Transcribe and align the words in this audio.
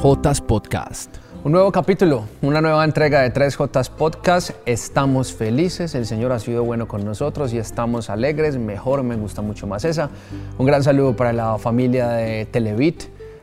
3J 0.00 0.40
Podcast. 0.46 1.14
Un 1.44 1.52
nuevo 1.52 1.70
capítulo, 1.70 2.24
una 2.40 2.62
nueva 2.62 2.82
entrega 2.86 3.20
de 3.20 3.34
3J 3.34 3.90
Podcast. 3.90 4.52
Estamos 4.64 5.34
felices, 5.34 5.94
el 5.94 6.06
Señor 6.06 6.32
ha 6.32 6.38
sido 6.38 6.64
bueno 6.64 6.88
con 6.88 7.04
nosotros 7.04 7.52
y 7.52 7.58
estamos 7.58 8.08
alegres. 8.08 8.56
Mejor, 8.56 9.02
me 9.02 9.16
gusta 9.16 9.42
mucho 9.42 9.66
más 9.66 9.84
esa. 9.84 10.08
Un 10.56 10.64
gran 10.64 10.82
saludo 10.82 11.14
para 11.14 11.34
la 11.34 11.58
familia 11.58 12.08
de 12.12 12.46
Televit 12.46 13.02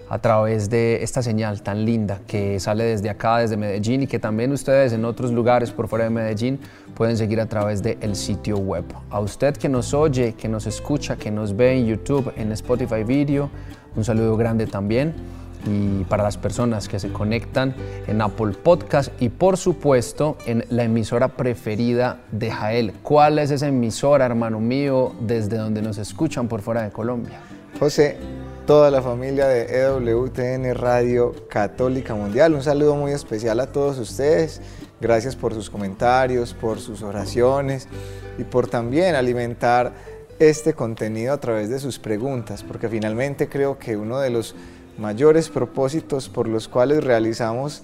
a 0.10 0.18
través 0.18 0.68
de 0.68 1.04
esta 1.04 1.22
señal 1.22 1.62
tan 1.62 1.86
linda 1.86 2.22
que 2.26 2.60
sale 2.60 2.86
desde 2.86 3.12
acá, 3.12 3.38
desde 3.38 3.56
Medellín 3.56 4.02
y 4.02 4.08
que 4.08 4.18
también 4.18 4.52
ustedes 4.52 4.94
en 4.94 5.06
otros 5.06 5.32
lugares 5.32 5.70
por 5.72 5.88
fuera 5.88 6.06
de 6.06 6.10
Medellín 6.10 6.60
pueden 6.96 7.18
seguir 7.18 7.40
a 7.40 7.46
través 7.46 7.84
del 7.84 8.16
sitio 8.16 8.58
web. 8.58 8.86
A 9.12 9.20
usted 9.20 9.56
que 9.56 9.70
nos 9.70 9.94
oye, 9.94 10.34
que 10.34 10.48
nos 10.48 10.66
escucha, 10.66 11.18
que 11.18 11.30
nos 11.30 11.56
ve 11.56 11.78
en 11.78 11.86
YouTube, 11.86 12.34
en 12.36 12.52
Spotify 12.54 13.04
Video, 13.04 13.52
un 13.96 14.04
saludo 14.04 14.36
grande 14.38 14.66
también 14.66 15.37
y 15.66 16.04
para 16.06 16.24
las 16.24 16.38
personas 16.38 16.88
que 16.88 17.00
se 17.00 17.12
conectan 17.12 17.76
en 18.08 18.22
Apple 18.22 18.54
Podcast 18.62 19.12
y 19.22 19.30
por 19.30 19.58
supuesto 19.58 20.38
en 20.46 20.66
la 20.70 20.84
emisora 20.84 21.30
preferida 21.30 22.22
de 22.32 22.52
Jael. 22.52 22.94
¿Cuál 23.04 23.40
es 23.40 23.52
esa 23.52 23.68
emisora, 23.68 24.26
hermano 24.26 24.60
mío, 24.60 25.14
desde 25.22 25.58
donde 25.58 25.82
nos 25.82 25.98
escuchan 25.98 26.48
por 26.48 26.62
fuera 26.62 26.84
de 26.84 26.92
Colombia? 26.92 27.40
José, 27.80 28.18
toda 28.66 28.90
la 28.90 29.02
familia 29.02 29.48
de 29.48 29.82
EWTN 29.82 30.74
Radio 30.76 31.34
Católica 31.50 32.16
Mundial, 32.16 32.54
un 32.54 32.64
saludo 32.64 32.96
muy 32.96 33.12
especial 33.12 33.60
a 33.60 33.68
todos 33.68 33.98
ustedes. 34.00 34.62
Gracias 35.00 35.36
por 35.36 35.54
sus 35.54 35.70
comentarios, 35.70 36.54
por 36.54 36.80
sus 36.80 37.04
oraciones 37.04 37.88
y 38.38 38.44
por 38.44 38.68
también 38.68 39.16
alimentar 39.16 39.94
este 40.40 40.74
contenido 40.74 41.34
a 41.34 41.40
través 41.40 41.70
de 41.70 41.80
sus 41.80 42.00
preguntas, 42.00 42.64
porque 42.64 42.90
finalmente 42.90 43.48
creo 43.48 43.78
que 43.80 43.96
uno 43.98 44.20
de 44.20 44.30
los 44.30 44.56
mayores 44.98 45.50
propósitos 45.50 46.30
por 46.30 46.48
los 46.48 46.68
cuales 46.68 47.04
realizamos 47.04 47.84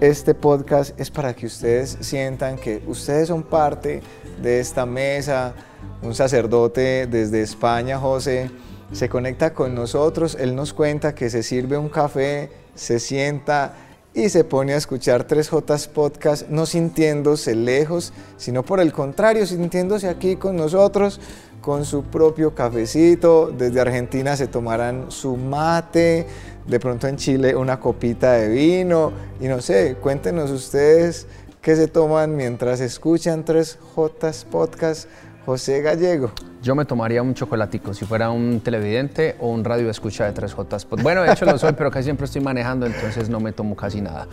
este 0.00 0.34
podcast 0.34 0.98
es 0.98 1.10
para 1.10 1.34
que 1.34 1.46
ustedes 1.46 1.96
sientan 2.00 2.56
que 2.56 2.82
ustedes 2.86 3.28
son 3.28 3.44
parte 3.44 4.02
de 4.42 4.58
esta 4.58 4.86
mesa. 4.86 5.54
Un 6.02 6.14
sacerdote 6.14 7.06
desde 7.06 7.42
España, 7.42 7.98
José, 7.98 8.50
se 8.92 9.08
conecta 9.08 9.54
con 9.54 9.74
nosotros, 9.74 10.36
él 10.38 10.54
nos 10.54 10.72
cuenta 10.72 11.14
que 11.14 11.30
se 11.30 11.42
sirve 11.42 11.78
un 11.78 11.88
café, 11.88 12.50
se 12.74 12.98
sienta 12.98 13.74
y 14.12 14.28
se 14.28 14.44
pone 14.44 14.74
a 14.74 14.76
escuchar 14.76 15.26
3J 15.26 15.88
Podcast, 15.88 16.48
no 16.48 16.66
sintiéndose 16.66 17.54
lejos, 17.54 18.12
sino 18.36 18.62
por 18.62 18.80
el 18.80 18.92
contrario, 18.92 19.46
sintiéndose 19.46 20.08
aquí 20.08 20.36
con 20.36 20.56
nosotros, 20.56 21.20
con 21.64 21.86
su 21.86 22.04
propio 22.04 22.54
cafecito. 22.54 23.50
Desde 23.50 23.80
Argentina 23.80 24.36
se 24.36 24.48
tomarán 24.48 25.10
su 25.10 25.36
mate, 25.36 26.26
de 26.66 26.78
pronto 26.78 27.08
en 27.08 27.16
Chile 27.16 27.56
una 27.56 27.80
copita 27.80 28.32
de 28.32 28.48
vino. 28.48 29.12
Y 29.40 29.48
no 29.48 29.62
sé, 29.62 29.96
cuéntenos 29.98 30.50
ustedes 30.50 31.26
qué 31.62 31.74
se 31.74 31.88
toman 31.88 32.36
mientras 32.36 32.80
escuchan 32.80 33.46
3J 33.46 34.44
Podcast. 34.44 35.08
José 35.46 35.82
Gallego. 35.82 36.32
Yo 36.62 36.74
me 36.74 36.86
tomaría 36.86 37.22
un 37.22 37.34
chocolatico 37.34 37.92
si 37.92 38.06
fuera 38.06 38.30
un 38.30 38.60
televidente 38.60 39.36
o 39.40 39.48
un 39.48 39.62
radio 39.62 39.90
escucha 39.90 40.24
de 40.24 40.32
3J. 40.32 41.02
Bueno, 41.02 41.22
de 41.22 41.32
hecho 41.32 41.44
lo 41.44 41.58
soy, 41.58 41.74
pero 41.74 41.90
casi 41.90 42.04
siempre 42.04 42.24
estoy 42.24 42.40
manejando, 42.40 42.86
entonces 42.86 43.28
no 43.28 43.40
me 43.40 43.52
tomo 43.52 43.76
casi 43.76 44.00
nada. 44.00 44.26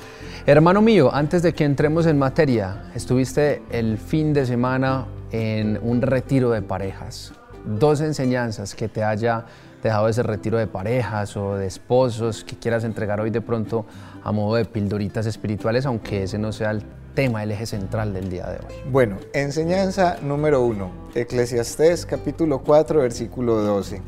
Hermano 0.45 0.81
mío, 0.81 1.13
antes 1.13 1.43
de 1.43 1.53
que 1.53 1.65
entremos 1.65 2.05
en 2.05 2.17
materia, 2.17 2.83
estuviste 2.95 3.61
el 3.71 3.97
fin 3.97 4.31
de 4.31 4.45
semana 4.45 5.05
en 5.31 5.79
un 5.81 6.01
retiro 6.01 6.51
de 6.51 6.61
parejas. 6.61 7.33
Dos 7.65 8.01
enseñanzas 8.01 8.75
que 8.75 8.87
te 8.87 9.03
haya 9.03 9.45
dejado 9.81 10.07
ese 10.07 10.23
retiro 10.23 10.57
de 10.57 10.67
parejas 10.67 11.35
o 11.37 11.55
de 11.55 11.67
esposos 11.67 12.43
que 12.43 12.55
quieras 12.57 12.83
entregar 12.83 13.19
hoy 13.19 13.29
de 13.31 13.41
pronto 13.41 13.85
a 14.23 14.31
modo 14.31 14.55
de 14.55 14.65
pildoritas 14.65 15.25
espirituales, 15.25 15.85
aunque 15.85 16.23
ese 16.23 16.37
no 16.37 16.51
sea 16.51 16.71
el 16.71 16.83
tema, 17.13 17.43
el 17.43 17.51
eje 17.51 17.65
central 17.65 18.13
del 18.13 18.29
día 18.29 18.47
de 18.47 18.57
hoy. 18.57 18.91
Bueno, 18.91 19.17
enseñanza 19.33 20.17
número 20.21 20.61
uno, 20.61 20.91
Eclesiastés 21.15 22.05
capítulo 22.05 22.59
4, 22.59 23.01
versículo 23.01 23.55
12. 23.61 24.01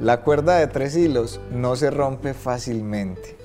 La 0.00 0.20
cuerda 0.20 0.56
de 0.58 0.66
tres 0.66 0.96
hilos 0.96 1.40
no 1.50 1.76
se 1.76 1.90
rompe 1.90 2.34
fácilmente. 2.34 3.36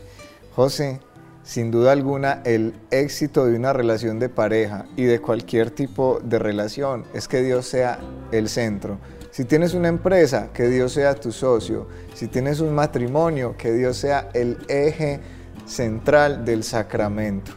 José, 0.54 1.00
sin 1.44 1.72
duda 1.72 1.92
alguna, 1.92 2.42
el 2.46 2.74
éxito 2.92 3.46
de 3.46 3.56
una 3.56 3.74
relación 3.74 4.20
de 4.20 4.30
pareja 4.30 4.86
y 4.96 5.06
de 5.06 5.20
cualquier 5.20 5.72
tipo 5.72 6.20
de 6.24 6.40
relación 6.40 7.06
es 7.14 7.28
que 7.28 7.42
Dios 7.42 7.66
sea 7.66 8.00
el 8.32 8.48
centro. 8.48 9.00
Si 9.32 9.46
tienes 9.46 9.74
una 9.74 9.88
empresa, 9.88 10.50
que 10.54 10.68
Dios 10.68 10.92
sea 10.92 11.16
tu 11.16 11.32
socio. 11.32 11.88
Si 12.14 12.28
tienes 12.28 12.60
un 12.60 12.76
matrimonio, 12.76 13.56
que 13.58 13.72
Dios 13.72 13.98
sea 13.98 14.30
el 14.34 14.58
eje 14.68 15.22
central 15.66 16.44
del 16.44 16.64
sacramento. 16.64 17.54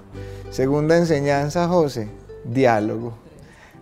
Segunda 0.51 0.97
enseñanza, 0.97 1.67
José, 1.67 2.09
diálogo. 2.45 3.15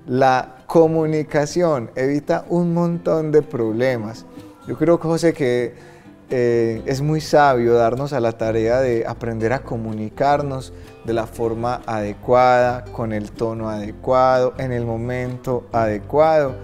La 0.07 0.65
comunicación 0.67 1.91
evita 1.95 2.47
un 2.49 2.73
montón 2.73 3.31
de 3.31 3.43
problemas. 3.43 4.25
Yo 4.67 4.79
creo, 4.79 4.97
José, 4.97 5.35
que 5.35 5.75
eh, 6.35 6.81
es 6.87 7.03
muy 7.03 7.21
sabio 7.21 7.75
darnos 7.75 8.15
a 8.15 8.21
la 8.21 8.33
tarea 8.33 8.81
de 8.81 9.05
aprender 9.07 9.53
a 9.53 9.59
comunicarnos 9.59 10.73
de 11.05 11.13
la 11.13 11.27
forma 11.27 11.83
adecuada, 11.85 12.87
con 12.87 13.13
el 13.13 13.31
tono 13.33 13.69
adecuado, 13.69 14.55
en 14.57 14.73
el 14.73 14.87
momento 14.87 15.69
adecuado 15.73 16.55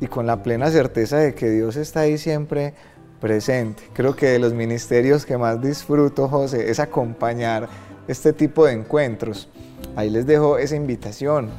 y 0.00 0.08
con 0.08 0.26
la 0.26 0.42
plena 0.42 0.72
certeza 0.72 1.18
de 1.18 1.36
que 1.36 1.50
Dios 1.50 1.76
está 1.76 2.00
ahí 2.00 2.18
siempre 2.18 2.74
presente. 3.20 3.84
Creo 3.92 4.16
que 4.16 4.26
de 4.26 4.40
los 4.40 4.54
ministerios 4.54 5.24
que 5.24 5.38
más 5.38 5.62
disfruto, 5.62 6.26
José, 6.26 6.68
es 6.68 6.80
acompañar 6.80 7.68
este 8.08 8.32
tipo 8.32 8.66
de 8.66 8.72
encuentros. 8.72 9.48
Ahí 9.96 10.10
les 10.10 10.26
dejo 10.26 10.58
esa 10.58 10.76
invitación. 10.76 11.50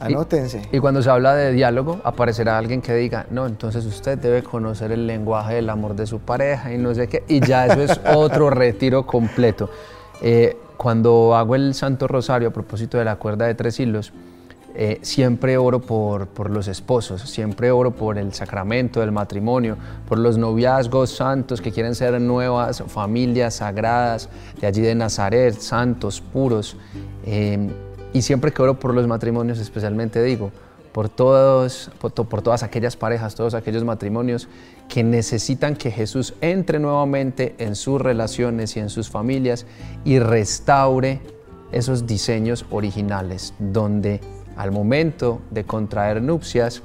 Anótense. 0.00 0.62
Y, 0.70 0.78
cuando 0.78 1.02
se 1.02 1.10
habla 1.10 1.34
de 1.34 1.52
diálogo, 1.52 2.00
aparecerá 2.04 2.56
alguien 2.56 2.80
que 2.80 2.94
diga, 2.94 3.26
no, 3.30 3.46
entonces 3.46 3.84
usted 3.84 4.16
debe 4.16 4.42
conocer 4.42 4.92
el 4.92 5.06
lenguaje 5.06 5.56
del 5.56 5.68
amor 5.70 5.96
de 5.96 6.06
su 6.06 6.20
pareja 6.20 6.72
y 6.72 6.78
no 6.78 6.94
sé 6.94 7.08
qué. 7.08 7.24
Y 7.28 7.40
ya 7.40 7.66
eso 7.66 7.82
es 7.82 8.00
otro 8.14 8.50
retiro 8.50 9.04
completo. 9.06 9.70
Eh, 10.20 10.56
cuando 10.76 11.34
hago 11.34 11.54
el 11.54 11.74
Santo 11.74 12.06
Rosario 12.08 12.48
a 12.48 12.52
propósito 12.52 12.98
de 12.98 13.04
la 13.04 13.16
cuerda 13.16 13.46
de 13.46 13.54
tres 13.54 13.78
hilos, 13.80 14.12
eh, 14.74 14.98
siempre 15.02 15.58
oro 15.58 15.80
por, 15.80 16.28
por, 16.28 16.48
los 16.48 16.66
esposos, 16.66 17.20
siempre 17.22 17.70
oro 17.70 17.90
por 17.90 18.16
el 18.16 18.32
sacramento 18.32 19.00
del 19.00 19.12
matrimonio, 19.12 19.76
por 20.08 20.18
los 20.18 20.38
noviazgos 20.38 21.10
santos 21.10 21.60
que 21.60 21.72
quieren 21.72 21.94
ser 21.94 22.18
nuevas 22.20 22.82
familias 22.86 23.56
sagradas 23.56 24.30
de 24.60 24.66
allí 24.66 24.80
de 24.80 24.94
Nazaret, 24.94 25.58
santos, 25.58 26.20
puros. 26.20 26.76
Eh, 27.26 27.68
y 28.14 28.22
siempre 28.22 28.50
que 28.52 28.62
oro 28.62 28.78
por 28.78 28.94
los 28.94 29.06
matrimonios, 29.06 29.58
especialmente 29.58 30.22
digo, 30.22 30.50
por, 30.92 31.10
todos, 31.10 31.90
por, 32.00 32.12
por 32.12 32.40
todas 32.40 32.62
aquellas 32.62 32.96
parejas, 32.96 33.34
todos 33.34 33.52
aquellos 33.54 33.84
matrimonios 33.84 34.48
que 34.88 35.02
necesitan 35.02 35.76
que 35.76 35.90
Jesús 35.90 36.34
entre 36.40 36.78
nuevamente 36.78 37.54
en 37.58 37.76
sus 37.76 38.00
relaciones 38.00 38.76
y 38.76 38.80
en 38.80 38.88
sus 38.88 39.10
familias 39.10 39.66
y 40.04 40.18
restaure 40.18 41.20
esos 41.72 42.06
diseños 42.06 42.66
originales 42.70 43.54
donde 43.58 44.20
al 44.56 44.72
momento 44.72 45.40
de 45.50 45.64
contraer 45.64 46.22
nupcias, 46.22 46.82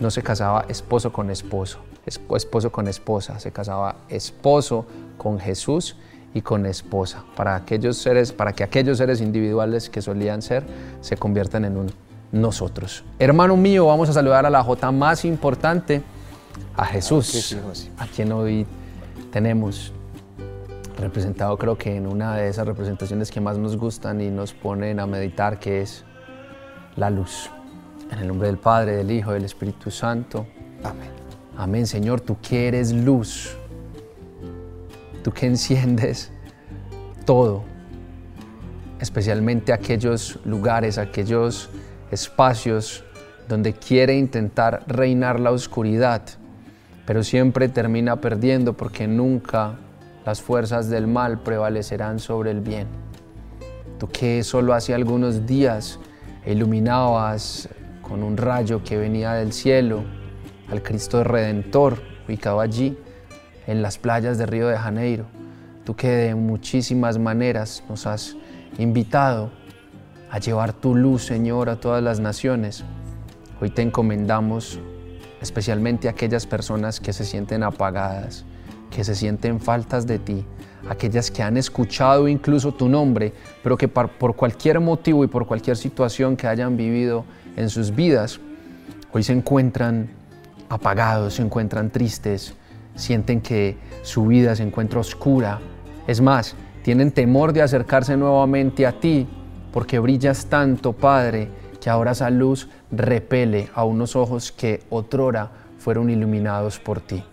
no 0.00 0.10
se 0.10 0.22
casaba 0.22 0.64
esposo 0.68 1.12
con 1.12 1.30
esposo, 1.30 1.78
esposo 2.06 2.72
con 2.72 2.88
esposa, 2.88 3.38
se 3.38 3.52
casaba 3.52 3.96
esposo 4.08 4.86
con 5.16 5.38
Jesús 5.38 5.96
y 6.34 6.40
con 6.40 6.66
esposa, 6.66 7.24
para, 7.36 7.54
aquellos 7.54 7.98
seres, 7.98 8.32
para 8.32 8.52
que 8.52 8.64
aquellos 8.64 8.98
seres 8.98 9.20
individuales 9.20 9.90
que 9.90 10.02
solían 10.02 10.42
ser 10.42 10.64
se 11.00 11.16
conviertan 11.16 11.64
en 11.64 11.76
un 11.76 11.92
nosotros. 12.32 13.04
Hermano 13.18 13.56
mío, 13.56 13.86
vamos 13.86 14.08
a 14.08 14.12
saludar 14.14 14.46
a 14.46 14.50
la 14.50 14.62
J 14.62 14.90
más 14.90 15.24
importante, 15.24 16.02
a 16.74 16.86
Jesús, 16.86 17.56
a 17.98 18.06
quien 18.06 18.32
hoy 18.32 18.66
tenemos 19.30 19.92
representado 20.98 21.58
creo 21.58 21.76
que 21.76 21.96
en 21.96 22.06
una 22.06 22.36
de 22.36 22.48
esas 22.48 22.66
representaciones 22.66 23.30
que 23.30 23.40
más 23.40 23.58
nos 23.58 23.76
gustan 23.76 24.20
y 24.20 24.30
nos 24.30 24.52
ponen 24.52 25.00
a 25.00 25.06
meditar, 25.06 25.58
que 25.58 25.82
es 25.82 26.04
la 26.96 27.10
luz. 27.10 27.50
En 28.10 28.18
el 28.18 28.28
nombre 28.28 28.48
del 28.48 28.58
Padre, 28.58 28.96
del 28.96 29.10
Hijo, 29.10 29.32
del 29.32 29.44
Espíritu 29.44 29.90
Santo. 29.90 30.46
Amén. 30.84 31.10
Amén, 31.56 31.86
Señor, 31.86 32.20
tú 32.20 32.36
que 32.40 32.68
eres 32.68 32.92
luz, 32.92 33.56
tú 35.22 35.32
que 35.32 35.46
enciendes 35.46 36.30
todo, 37.24 37.62
especialmente 39.00 39.72
aquellos 39.72 40.38
lugares, 40.44 40.98
aquellos 40.98 41.68
espacios 42.10 43.04
donde 43.48 43.74
quiere 43.74 44.16
intentar 44.16 44.82
reinar 44.86 45.40
la 45.40 45.50
oscuridad, 45.50 46.22
pero 47.06 47.22
siempre 47.22 47.68
termina 47.68 48.20
perdiendo 48.20 48.72
porque 48.74 49.06
nunca 49.06 49.76
las 50.24 50.40
fuerzas 50.40 50.88
del 50.88 51.06
mal 51.06 51.40
prevalecerán 51.40 52.18
sobre 52.18 52.50
el 52.50 52.60
bien. 52.60 52.86
Tú 53.98 54.08
que 54.08 54.42
solo 54.42 54.72
hace 54.72 54.94
algunos 54.94 55.46
días 55.46 55.98
iluminabas 56.46 57.68
con 58.00 58.22
un 58.22 58.36
rayo 58.36 58.82
que 58.82 58.96
venía 58.96 59.32
del 59.34 59.52
cielo 59.52 60.04
al 60.68 60.82
Cristo 60.82 61.22
Redentor 61.22 62.02
ubicado 62.26 62.60
allí 62.60 62.96
en 63.66 63.82
las 63.82 63.98
playas 63.98 64.38
de 64.38 64.46
Río 64.46 64.68
de 64.68 64.76
Janeiro. 64.76 65.26
tú 65.84 65.96
que 65.96 66.08
de 66.08 66.34
muchísimas 66.34 67.18
maneras 67.18 67.82
nos 67.88 68.06
has 68.06 68.36
invitado 68.78 69.50
a 70.30 70.38
llevar 70.38 70.72
tu 70.72 70.94
luz, 70.94 71.24
Señor, 71.24 71.68
a 71.68 71.80
todas 71.80 72.02
las 72.02 72.20
naciones. 72.20 72.84
Hoy 73.60 73.70
te 73.70 73.82
encomendamos 73.82 74.78
especialmente 75.40 76.08
a 76.08 76.12
aquellas 76.12 76.46
personas 76.46 77.00
que 77.00 77.12
se 77.12 77.24
sienten 77.24 77.64
apagadas, 77.64 78.44
que 78.94 79.02
se 79.02 79.16
sienten 79.16 79.58
faltas 79.58 80.06
de 80.06 80.18
ti, 80.18 80.44
aquellas 80.88 81.30
que 81.30 81.42
han 81.42 81.56
escuchado 81.56 82.28
incluso 82.28 82.72
tu 82.72 82.88
nombre, 82.88 83.32
pero 83.62 83.76
que 83.76 83.88
por 83.88 84.36
cualquier 84.36 84.78
motivo 84.78 85.24
y 85.24 85.26
por 85.26 85.46
cualquier 85.46 85.76
situación 85.76 86.36
que 86.36 86.46
hayan 86.46 86.76
vivido 86.76 87.24
en 87.56 87.68
sus 87.70 87.94
vidas, 87.94 88.38
hoy 89.12 89.22
se 89.22 89.32
encuentran 89.32 90.10
apagados, 90.68 91.34
se 91.34 91.42
encuentran 91.42 91.90
tristes, 91.90 92.54
sienten 92.94 93.40
que 93.40 93.76
su 94.02 94.26
vida 94.26 94.54
se 94.54 94.62
encuentra 94.62 95.00
oscura. 95.00 95.60
Es 96.06 96.20
más, 96.20 96.54
tienen 96.82 97.10
temor 97.10 97.52
de 97.52 97.62
acercarse 97.62 98.16
nuevamente 98.16 98.86
a 98.86 98.92
ti 98.92 99.26
porque 99.72 99.98
brillas 99.98 100.46
tanto, 100.46 100.92
Padre, 100.92 101.48
que 101.80 101.90
ahora 101.90 102.12
esa 102.12 102.30
luz 102.30 102.68
repele 102.90 103.68
a 103.74 103.84
unos 103.84 104.14
ojos 104.16 104.52
que 104.52 104.82
otrora 104.90 105.50
fueron 105.78 106.10
iluminados 106.10 106.78
por 106.78 107.00
ti. 107.00 107.24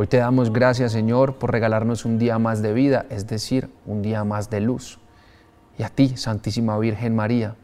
Hoy 0.00 0.06
te 0.06 0.18
damos 0.18 0.52
gracias, 0.52 0.92
Señor, 0.92 1.38
por 1.38 1.50
regalarnos 1.50 2.04
un 2.04 2.20
día 2.20 2.38
más 2.38 2.62
de 2.62 2.72
vida, 2.72 3.06
es 3.10 3.26
decir, 3.26 3.68
un 3.84 4.00
día 4.00 4.22
más 4.22 4.48
de 4.48 4.60
luz. 4.60 5.00
Y 5.76 5.82
a 5.82 5.88
ti, 5.88 6.16
Santísima 6.16 6.78
Virgen 6.78 7.16
María, 7.16 7.56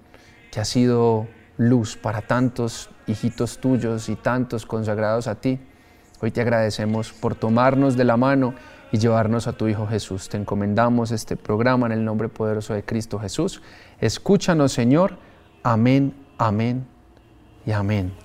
que 0.51 0.59
has 0.59 0.67
sido 0.67 1.29
luz 1.59 1.97
para 1.97 2.23
tantos 2.23 2.91
hijitos 3.07 3.59
tuyos 3.59 4.09
y 4.09 4.17
tantos 4.17 4.67
consagrados 4.67 5.29
a 5.29 5.37
ti, 5.37 5.61
hoy 6.21 6.33
te 6.33 6.41
agradecemos 6.41 7.13
por 7.13 7.37
tomarnos 7.37 7.97
de 7.97 8.03
la 8.03 8.17
mano 8.17 8.55
y 8.91 8.99
llevarnos 8.99 9.47
a 9.47 9.53
tu 9.53 9.69
Hijo 9.69 9.87
Jesús. 9.87 10.29
Te 10.29 10.37
encomendamos 10.37 11.13
este 11.13 11.37
programa 11.37 11.87
en 11.87 11.93
el 11.93 12.05
nombre 12.05 12.29
poderoso 12.29 12.75
de 12.75 12.83
Cristo 12.83 13.21
Jesús. 13.21 13.63
Escúchanos, 14.01 14.73
Señor. 14.73 15.19
Amén, 15.63 16.13
amén 16.37 16.85
y 17.65 17.71
amén. 17.71 18.24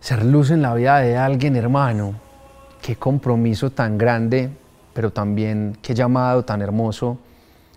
Ser 0.00 0.24
luz 0.24 0.50
en 0.50 0.62
la 0.62 0.74
vida 0.74 0.98
de 1.00 1.18
alguien, 1.18 1.56
hermano. 1.56 2.14
Qué 2.80 2.96
compromiso 2.96 3.70
tan 3.70 3.98
grande, 3.98 4.50
pero 4.94 5.12
también 5.12 5.76
qué 5.82 5.94
llamado 5.94 6.42
tan 6.42 6.62
hermoso 6.62 7.18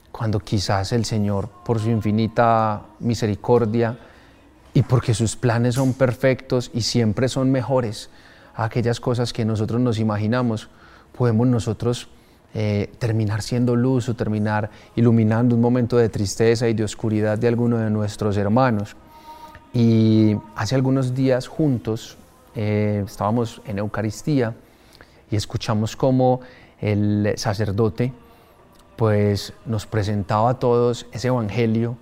cuando 0.10 0.40
quizás 0.40 0.94
el 0.94 1.04
Señor, 1.04 1.50
por 1.66 1.80
su 1.80 1.90
infinita 1.90 2.84
misericordia 3.00 3.98
y 4.74 4.84
porque 4.84 5.14
sus 5.14 5.36
planes 5.36 5.76
son 5.76 5.94
perfectos 5.94 6.72
y 6.74 6.82
siempre 6.82 7.28
son 7.28 7.52
mejores, 7.52 8.10
aquellas 8.56 9.02
cosas 9.02 9.34
que 9.34 9.44
nosotros 9.44 9.82
nos 9.82 10.00
imaginamos, 10.00 10.70
podemos 11.18 11.48
nosotros 11.48 12.08
eh, 12.54 12.90
terminar 13.00 13.42
siendo 13.42 13.76
luz 13.76 14.08
o 14.08 14.16
terminar 14.16 14.70
iluminando 14.96 15.56
un 15.56 15.62
momento 15.62 15.98
de 15.98 16.08
tristeza 16.08 16.70
y 16.70 16.74
de 16.74 16.84
oscuridad 16.86 17.38
de 17.38 17.50
alguno 17.50 17.80
de 17.80 17.90
nuestros 17.90 18.38
hermanos. 18.38 18.96
Y 19.74 20.38
hace 20.56 20.76
algunos 20.76 21.16
días 21.16 21.48
juntos 21.48 22.16
eh, 22.56 23.04
estábamos 23.06 23.60
en 23.66 23.80
Eucaristía 23.80 24.54
y 25.32 25.36
escuchamos 25.36 25.96
cómo 25.96 26.42
el 26.80 27.34
sacerdote 27.38 28.14
pues 28.96 29.54
nos 29.66 29.88
presentaba 29.88 30.52
a 30.52 30.60
todos 30.60 31.08
ese 31.12 31.30
evangelio 31.30 31.98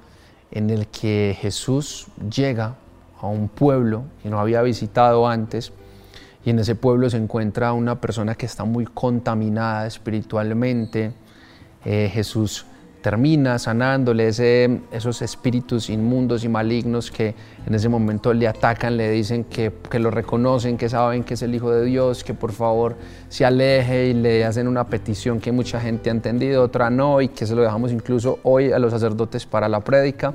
en 0.52 0.70
el 0.70 0.88
que 0.88 1.38
Jesús 1.40 2.08
llega 2.30 2.76
a 3.22 3.28
un 3.28 3.48
pueblo 3.48 4.04
que 4.22 4.30
no 4.30 4.40
había 4.40 4.62
visitado 4.62 5.30
antes 5.30 5.72
y 6.44 6.50
en 6.50 6.60
ese 6.60 6.76
pueblo 6.76 7.10
se 7.10 7.18
encuentra 7.18 7.72
una 7.72 8.02
persona 8.02 8.36
que 8.36 8.48
está 8.48 8.66
muy 8.66 8.86
contaminada 8.86 9.88
espiritualmente. 9.88 11.14
Eh, 11.86 12.10
Jesús 12.12 12.66
termina 13.02 13.58
sanándole 13.58 14.28
esos 14.28 15.22
espíritus 15.22 15.90
inmundos 15.90 16.44
y 16.44 16.50
malignos 16.50 17.10
que 17.10 17.34
en 17.66 17.74
ese 17.74 17.90
momento 17.90 18.34
le 18.34 18.48
atacan, 18.48 18.96
le 18.96 19.10
dicen 19.10 19.44
que, 19.46 19.72
que, 19.90 20.00
lo 20.00 20.12
reconocen, 20.12 20.78
que 20.78 20.88
saben 20.88 21.24
que 21.24 21.34
es 21.34 21.42
el 21.42 21.56
Hijo 21.56 21.72
de 21.72 21.84
Dios, 21.84 22.24
que 22.24 22.34
por 22.34 22.52
favor 22.52 22.96
se 23.28 23.44
aleje 23.44 24.10
y 24.10 24.14
le 24.14 24.46
hacen 24.46 24.68
una 24.68 24.86
petición 24.86 25.40
que 25.40 25.52
mucha 25.52 25.80
gente 25.80 26.10
ha 26.10 26.14
entendido, 26.14 26.64
otra 26.64 26.90
no, 26.90 27.22
y 27.22 27.30
que 27.30 27.46
se 27.46 27.56
lo 27.56 27.64
dejamos 27.64 27.92
incluso 27.92 28.40
hoy 28.44 28.72
a 28.72 28.80
los 28.80 28.92
sacerdotes 28.92 29.46
para 29.46 29.68
la 29.68 29.80
prédica, 29.80 30.34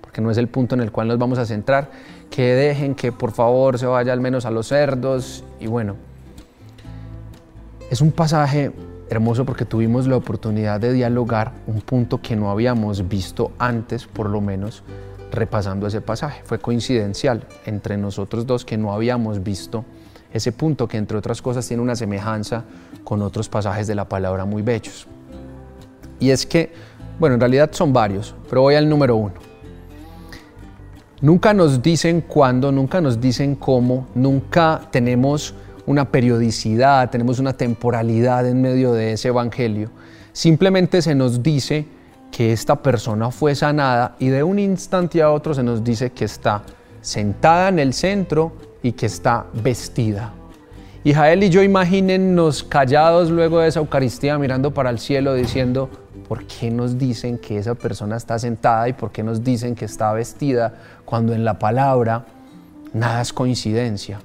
porque 0.00 0.20
no 0.20 0.30
es 0.30 0.36
el 0.36 0.48
punto 0.48 0.74
en 0.74 0.82
el 0.82 0.92
cual 0.92 1.08
nos 1.08 1.18
vamos 1.18 1.38
a 1.38 1.46
centrar 1.46 1.90
que 2.32 2.54
dejen 2.54 2.94
que 2.94 3.12
por 3.12 3.32
favor 3.32 3.78
se 3.78 3.86
vaya 3.86 4.12
al 4.12 4.20
menos 4.20 4.46
a 4.46 4.50
los 4.50 4.68
cerdos. 4.68 5.44
Y 5.60 5.66
bueno, 5.66 5.96
es 7.90 8.00
un 8.00 8.10
pasaje 8.10 8.72
hermoso 9.12 9.44
porque 9.44 9.66
tuvimos 9.66 10.06
la 10.06 10.16
oportunidad 10.16 10.80
de 10.80 10.92
dialogar 10.92 11.52
un 11.66 11.82
punto 11.82 12.22
que 12.22 12.34
no 12.34 12.50
habíamos 12.50 13.08
visto 13.08 13.52
antes, 13.58 14.06
por 14.06 14.30
lo 14.30 14.40
menos 14.40 14.82
repasando 15.30 15.86
ese 15.86 16.00
pasaje. 16.00 16.42
Fue 16.44 16.58
coincidencial 16.58 17.46
entre 17.66 17.98
nosotros 17.98 18.46
dos 18.46 18.64
que 18.64 18.78
no 18.78 18.92
habíamos 18.92 19.42
visto 19.42 19.84
ese 20.32 20.50
punto 20.50 20.88
que 20.88 20.96
entre 20.96 21.18
otras 21.18 21.42
cosas 21.42 21.68
tiene 21.68 21.82
una 21.82 21.94
semejanza 21.94 22.64
con 23.04 23.20
otros 23.20 23.50
pasajes 23.50 23.86
de 23.86 23.94
la 23.94 24.08
palabra 24.08 24.46
muy 24.46 24.62
bellos. 24.62 25.06
Y 26.18 26.30
es 26.30 26.46
que, 26.46 26.72
bueno, 27.18 27.34
en 27.34 27.40
realidad 27.40 27.68
son 27.72 27.92
varios, 27.92 28.34
pero 28.48 28.62
voy 28.62 28.76
al 28.76 28.88
número 28.88 29.16
uno. 29.16 29.34
Nunca 31.20 31.52
nos 31.52 31.82
dicen 31.82 32.22
cuándo, 32.22 32.72
nunca 32.72 33.02
nos 33.02 33.20
dicen 33.20 33.56
cómo, 33.56 34.06
nunca 34.14 34.80
tenemos 34.90 35.54
una 35.86 36.10
periodicidad, 36.10 37.10
tenemos 37.10 37.38
una 37.38 37.52
temporalidad 37.52 38.48
en 38.48 38.60
medio 38.62 38.92
de 38.92 39.12
ese 39.12 39.28
evangelio. 39.28 39.90
Simplemente 40.32 41.02
se 41.02 41.14
nos 41.14 41.42
dice 41.42 41.86
que 42.30 42.52
esta 42.52 42.82
persona 42.82 43.30
fue 43.30 43.54
sanada 43.54 44.16
y 44.18 44.28
de 44.28 44.42
un 44.42 44.58
instante 44.58 45.22
a 45.22 45.30
otro 45.30 45.54
se 45.54 45.62
nos 45.62 45.84
dice 45.84 46.10
que 46.10 46.24
está 46.24 46.62
sentada 47.00 47.68
en 47.68 47.78
el 47.78 47.92
centro 47.92 48.52
y 48.82 48.92
que 48.92 49.06
está 49.06 49.46
vestida. 49.52 50.32
Y 51.04 51.12
Jael 51.12 51.42
y 51.42 51.50
yo 51.50 51.62
imagínennos 51.62 52.62
callados 52.62 53.28
luego 53.28 53.58
de 53.58 53.68
esa 53.68 53.80
Eucaristía 53.80 54.38
mirando 54.38 54.72
para 54.72 54.88
el 54.88 55.00
cielo 55.00 55.34
diciendo, 55.34 55.90
¿por 56.28 56.46
qué 56.46 56.70
nos 56.70 56.96
dicen 56.96 57.38
que 57.38 57.58
esa 57.58 57.74
persona 57.74 58.16
está 58.16 58.38
sentada 58.38 58.88
y 58.88 58.92
por 58.92 59.10
qué 59.10 59.24
nos 59.24 59.42
dicen 59.42 59.74
que 59.74 59.84
está 59.84 60.12
vestida 60.12 60.74
cuando 61.04 61.34
en 61.34 61.44
la 61.44 61.58
palabra 61.58 62.24
nada 62.94 63.20
es 63.20 63.32
coincidencia? 63.32 64.20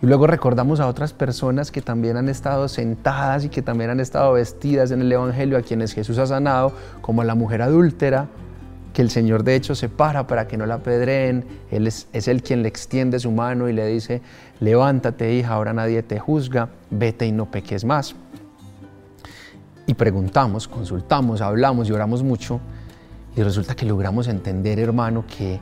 Y 0.00 0.06
luego 0.06 0.28
recordamos 0.28 0.78
a 0.78 0.86
otras 0.86 1.12
personas 1.12 1.72
que 1.72 1.82
también 1.82 2.16
han 2.16 2.28
estado 2.28 2.68
sentadas 2.68 3.44
y 3.44 3.48
que 3.48 3.62
también 3.62 3.90
han 3.90 3.98
estado 3.98 4.32
vestidas 4.32 4.92
en 4.92 5.00
el 5.00 5.10
Evangelio, 5.10 5.58
a 5.58 5.62
quienes 5.62 5.92
Jesús 5.92 6.18
ha 6.18 6.26
sanado, 6.26 6.72
como 7.00 7.24
la 7.24 7.34
mujer 7.34 7.62
adúltera, 7.62 8.28
que 8.92 9.02
el 9.02 9.10
Señor 9.10 9.42
de 9.42 9.56
hecho 9.56 9.74
se 9.74 9.88
para 9.88 10.26
para 10.26 10.46
que 10.46 10.56
no 10.56 10.66
la 10.66 10.74
apedreen, 10.74 11.44
Él 11.70 11.86
es, 11.86 12.06
es 12.12 12.28
el 12.28 12.42
quien 12.42 12.62
le 12.62 12.68
extiende 12.68 13.18
su 13.18 13.32
mano 13.32 13.68
y 13.68 13.72
le 13.72 13.86
dice, 13.86 14.22
levántate 14.60 15.34
hija, 15.34 15.54
ahora 15.54 15.72
nadie 15.72 16.02
te 16.02 16.18
juzga, 16.20 16.68
vete 16.90 17.26
y 17.26 17.32
no 17.32 17.50
peques 17.50 17.84
más. 17.84 18.14
Y 19.86 19.94
preguntamos, 19.94 20.68
consultamos, 20.68 21.40
hablamos 21.40 21.88
y 21.88 21.92
oramos 21.92 22.22
mucho 22.22 22.60
y 23.34 23.42
resulta 23.42 23.74
que 23.74 23.86
logramos 23.86 24.28
entender, 24.28 24.78
hermano, 24.78 25.24
que 25.26 25.60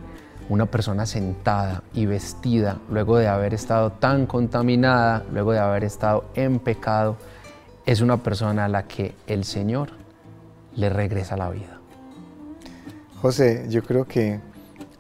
una 0.49 0.67
persona 0.67 1.07
sentada 1.07 1.83
y 1.93 2.07
vestida, 2.07 2.79
luego 2.91 3.19
de 3.19 3.29
haber 3.29 3.55
estado 3.55 3.93
tan 3.93 4.27
contaminada, 4.27 5.25
luego 5.33 5.53
de 5.53 5.59
haber 5.59 5.85
estado 5.85 6.25
en 6.35 6.59
pecado, 6.59 7.17
es 7.85 8.01
una 8.01 8.23
persona 8.23 8.67
a 8.67 8.69
la 8.69 8.87
que 8.87 9.15
el 9.27 9.45
Señor 9.45 9.91
le 10.75 10.89
regresa 10.89 11.37
la 11.37 11.51
vida. 11.51 11.81
José, 13.21 13.67
yo 13.69 13.83
creo 13.83 14.05
que 14.05 14.41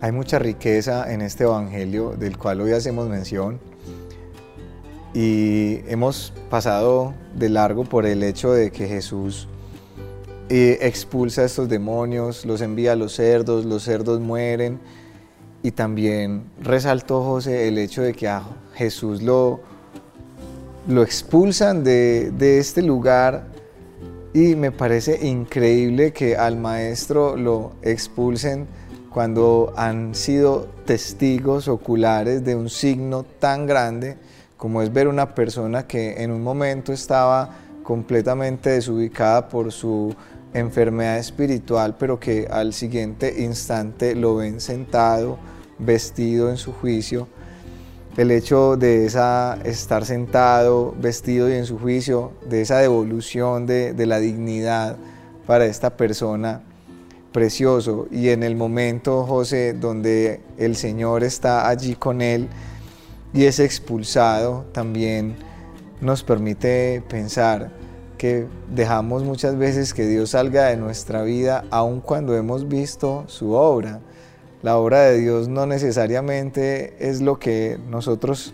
hay 0.01 0.13
mucha 0.13 0.39
riqueza 0.39 1.13
en 1.13 1.21
este 1.23 1.45
Evangelio 1.45 2.17
del 2.17 2.39
cual 2.39 2.61
hoy 2.61 2.73
hacemos 2.73 3.09
mención 3.09 3.61
y 5.15 5.81
hemos 5.89 6.33
pasado 6.51 7.15
de 7.35 7.49
largo 7.49 7.85
por 7.85 8.05
el 8.05 8.23
hecho 8.23 8.53
de 8.53 8.71
que 8.71 8.87
Jesús 8.87 9.49
eh, 10.49 10.79
expulsa 10.83 11.43
a 11.43 11.45
estos 11.45 11.69
demonios, 11.69 12.45
los 12.45 12.61
envía 12.61 12.93
a 12.93 12.97
los 12.97 13.15
cerdos, 13.15 13.65
los 13.65 13.83
cerdos 13.83 14.21
mueren 14.21 14.79
y 15.67 15.73
también 15.73 16.45
resaltó 16.63 17.25
José 17.25 17.67
el 17.67 17.79
hecho 17.79 18.01
de 18.01 18.15
que 18.15 18.29
a 18.29 18.45
Jesús 18.75 19.21
lo, 19.21 19.59
lo 20.87 21.03
expulsan 21.03 21.83
de, 21.83 22.31
de 22.31 22.61
este 22.61 22.83
lugar. 22.83 23.49
Y 24.33 24.55
me 24.55 24.71
parece 24.71 25.27
increíble 25.27 26.13
que 26.13 26.37
al 26.37 26.57
maestro 26.57 27.37
lo 27.37 27.73
expulsen 27.83 28.69
cuando 29.11 29.73
han 29.77 30.15
sido 30.15 30.69
testigos 30.85 31.67
oculares 31.67 32.45
de 32.45 32.55
un 32.55 32.71
signo 32.71 33.25
tan 33.41 33.67
grande 33.67 34.19
como 34.57 34.83
es 34.83 34.93
ver 34.93 35.09
una 35.09 35.35
persona 35.35 35.85
que 35.85 36.23
en 36.23 36.31
un 36.31 36.45
momento 36.45 36.93
estaba 36.93 37.51
completamente 37.83 38.71
desubicada 38.71 39.49
por 39.49 39.73
su 39.73 40.15
enfermedad 40.55 41.19
espiritual, 41.19 41.97
pero 41.99 42.21
que 42.21 42.47
al 42.49 42.73
siguiente 42.73 43.43
instante 43.43 44.15
lo 44.15 44.37
ven 44.37 44.61
sentado, 44.61 45.39
vestido 45.79 46.51
en 46.51 46.57
su 46.57 46.73
juicio. 46.73 47.29
el 48.17 48.31
hecho 48.31 48.79
de 48.79 49.05
esa 49.05 49.59
estar 49.65 50.07
sentado, 50.07 50.95
vestido 50.99 51.51
y 51.51 51.53
en 51.53 51.67
su 51.67 51.79
juicio, 51.79 52.33
de 52.49 52.63
esa 52.63 52.79
devolución 52.79 53.67
de, 53.67 53.93
de 53.93 54.07
la 54.07 54.19
dignidad 54.19 54.97
para 55.47 55.67
esta 55.67 55.99
persona, 55.99 56.63
precioso. 57.33 58.09
Y 58.11 58.31
en 58.31 58.43
el 58.43 58.57
momento, 58.57 59.25
José, 59.27 59.75
donde 59.75 60.41
el 60.57 60.77
Señor 60.77 61.25
está 61.25 61.69
allí 61.69 61.95
con 61.95 62.23
él 62.23 62.49
y 63.35 63.45
es 63.45 63.61
expulsado, 63.61 64.65
también 64.73 65.37
nos 66.01 66.23
permite 66.23 67.03
pensar 67.09 67.71
que 68.17 68.47
dejamos 68.75 69.25
muchas 69.25 69.59
veces 69.59 69.93
que 69.93 70.07
Dios 70.07 70.31
salga 70.31 70.69
de 70.69 70.79
nuestra 70.79 71.23
vida 71.23 71.65
aun 71.71 72.01
cuando 72.01 72.35
hemos 72.35 72.67
visto 72.67 73.25
su 73.27 73.53
obra 73.53 74.01
la 74.67 74.79
obra 74.79 75.03
de 75.03 75.21
Dios 75.21 75.47
no 75.47 75.65
necesariamente 75.65 76.97
es 76.99 77.21
lo 77.21 77.39
que 77.39 77.79
nosotros 77.89 78.53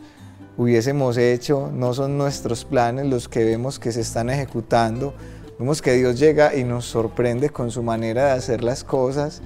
hubiésemos 0.59 1.16
hecho, 1.16 1.71
no 1.73 1.95
son 1.95 2.19
nuestros 2.19 2.66
planes 2.66 3.07
los 3.07 3.31
que 3.31 3.42
vemos 3.45 3.78
que 3.78 3.92
se 3.92 4.02
están 4.02 4.28
ejecutando. 4.28 5.14
Vemos 5.59 5.81
que 5.81 5.95
Dios 5.95 6.19
llega 6.19 6.54
y 6.54 6.64
nos 6.64 6.85
sorprende 6.85 7.49
con 7.49 7.71
su 7.71 7.83
manera 7.83 8.26
de 8.26 8.31
hacer 8.33 8.62
las 8.62 8.85
cosas 8.85 9.40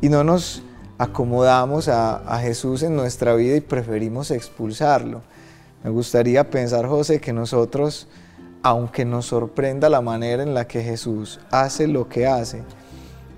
y 0.00 0.08
no 0.08 0.24
nos 0.24 0.64
acomodamos 0.98 1.86
a, 1.86 2.36
Jesús 2.40 2.82
en 2.82 2.96
nuestra 2.96 3.36
vida 3.36 3.54
y 3.54 3.60
preferimos 3.60 4.32
expulsarlo. 4.32 5.22
Me 5.84 5.90
gustaría 5.90 6.50
pensar, 6.50 6.88
José, 6.88 7.20
que 7.20 7.32
nosotros, 7.32 8.08
aunque 8.64 9.04
nos 9.04 9.26
sorprenda 9.26 9.88
la 9.88 10.00
manera 10.00 10.42
en 10.42 10.52
la 10.52 10.66
que 10.66 10.82
Jesús 10.82 11.38
hace 11.52 11.86
lo 11.86 12.08
que 12.08 12.26
hace, 12.26 12.64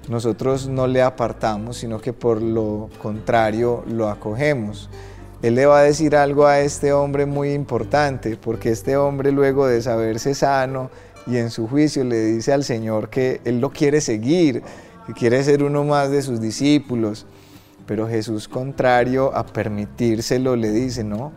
nosotros 0.09 0.69
no 0.69 0.87
le 0.87 1.03
apartamos, 1.03 1.77
sino 1.77 2.01
que 2.01 2.13
por 2.13 2.41
lo 2.41 2.89
contrario 3.01 3.85
lo 3.87 4.09
acogemos. 4.09 4.89
Él 5.43 5.55
le 5.55 5.67
va 5.67 5.81
a 5.81 5.83
decir 5.83 6.17
algo 6.17 6.47
a 6.47 6.61
este 6.61 6.93
hombre 6.93 7.27
muy 7.27 7.53
importante, 7.53 8.37
porque 8.37 8.71
este 8.71 8.97
hombre 8.97 9.31
luego 9.31 9.67
de 9.67 9.81
saberse 9.83 10.35
sano 10.35 10.91
y 11.27 11.37
en 11.37 11.51
su 11.51 11.69
juicio 11.69 12.05
le 12.05 12.25
dice 12.25 12.53
al 12.53 12.65
Señor 12.65 13.11
que 13.11 13.41
él 13.45 13.61
lo 13.61 13.71
quiere 13.71 14.01
seguir, 14.01 14.63
que 15.07 15.13
quiere 15.13 15.43
ser 15.45 15.63
uno 15.63 15.85
más 15.85 16.11
de 16.11 16.23
sus 16.23 16.41
discípulos. 16.41 17.27
Pero 17.87 18.09
Jesús, 18.09 18.49
contrario 18.49 19.35
a 19.35 19.47
permitírselo, 19.47 20.57
le 20.57 20.71
dice, 20.71 21.05
no, 21.05 21.33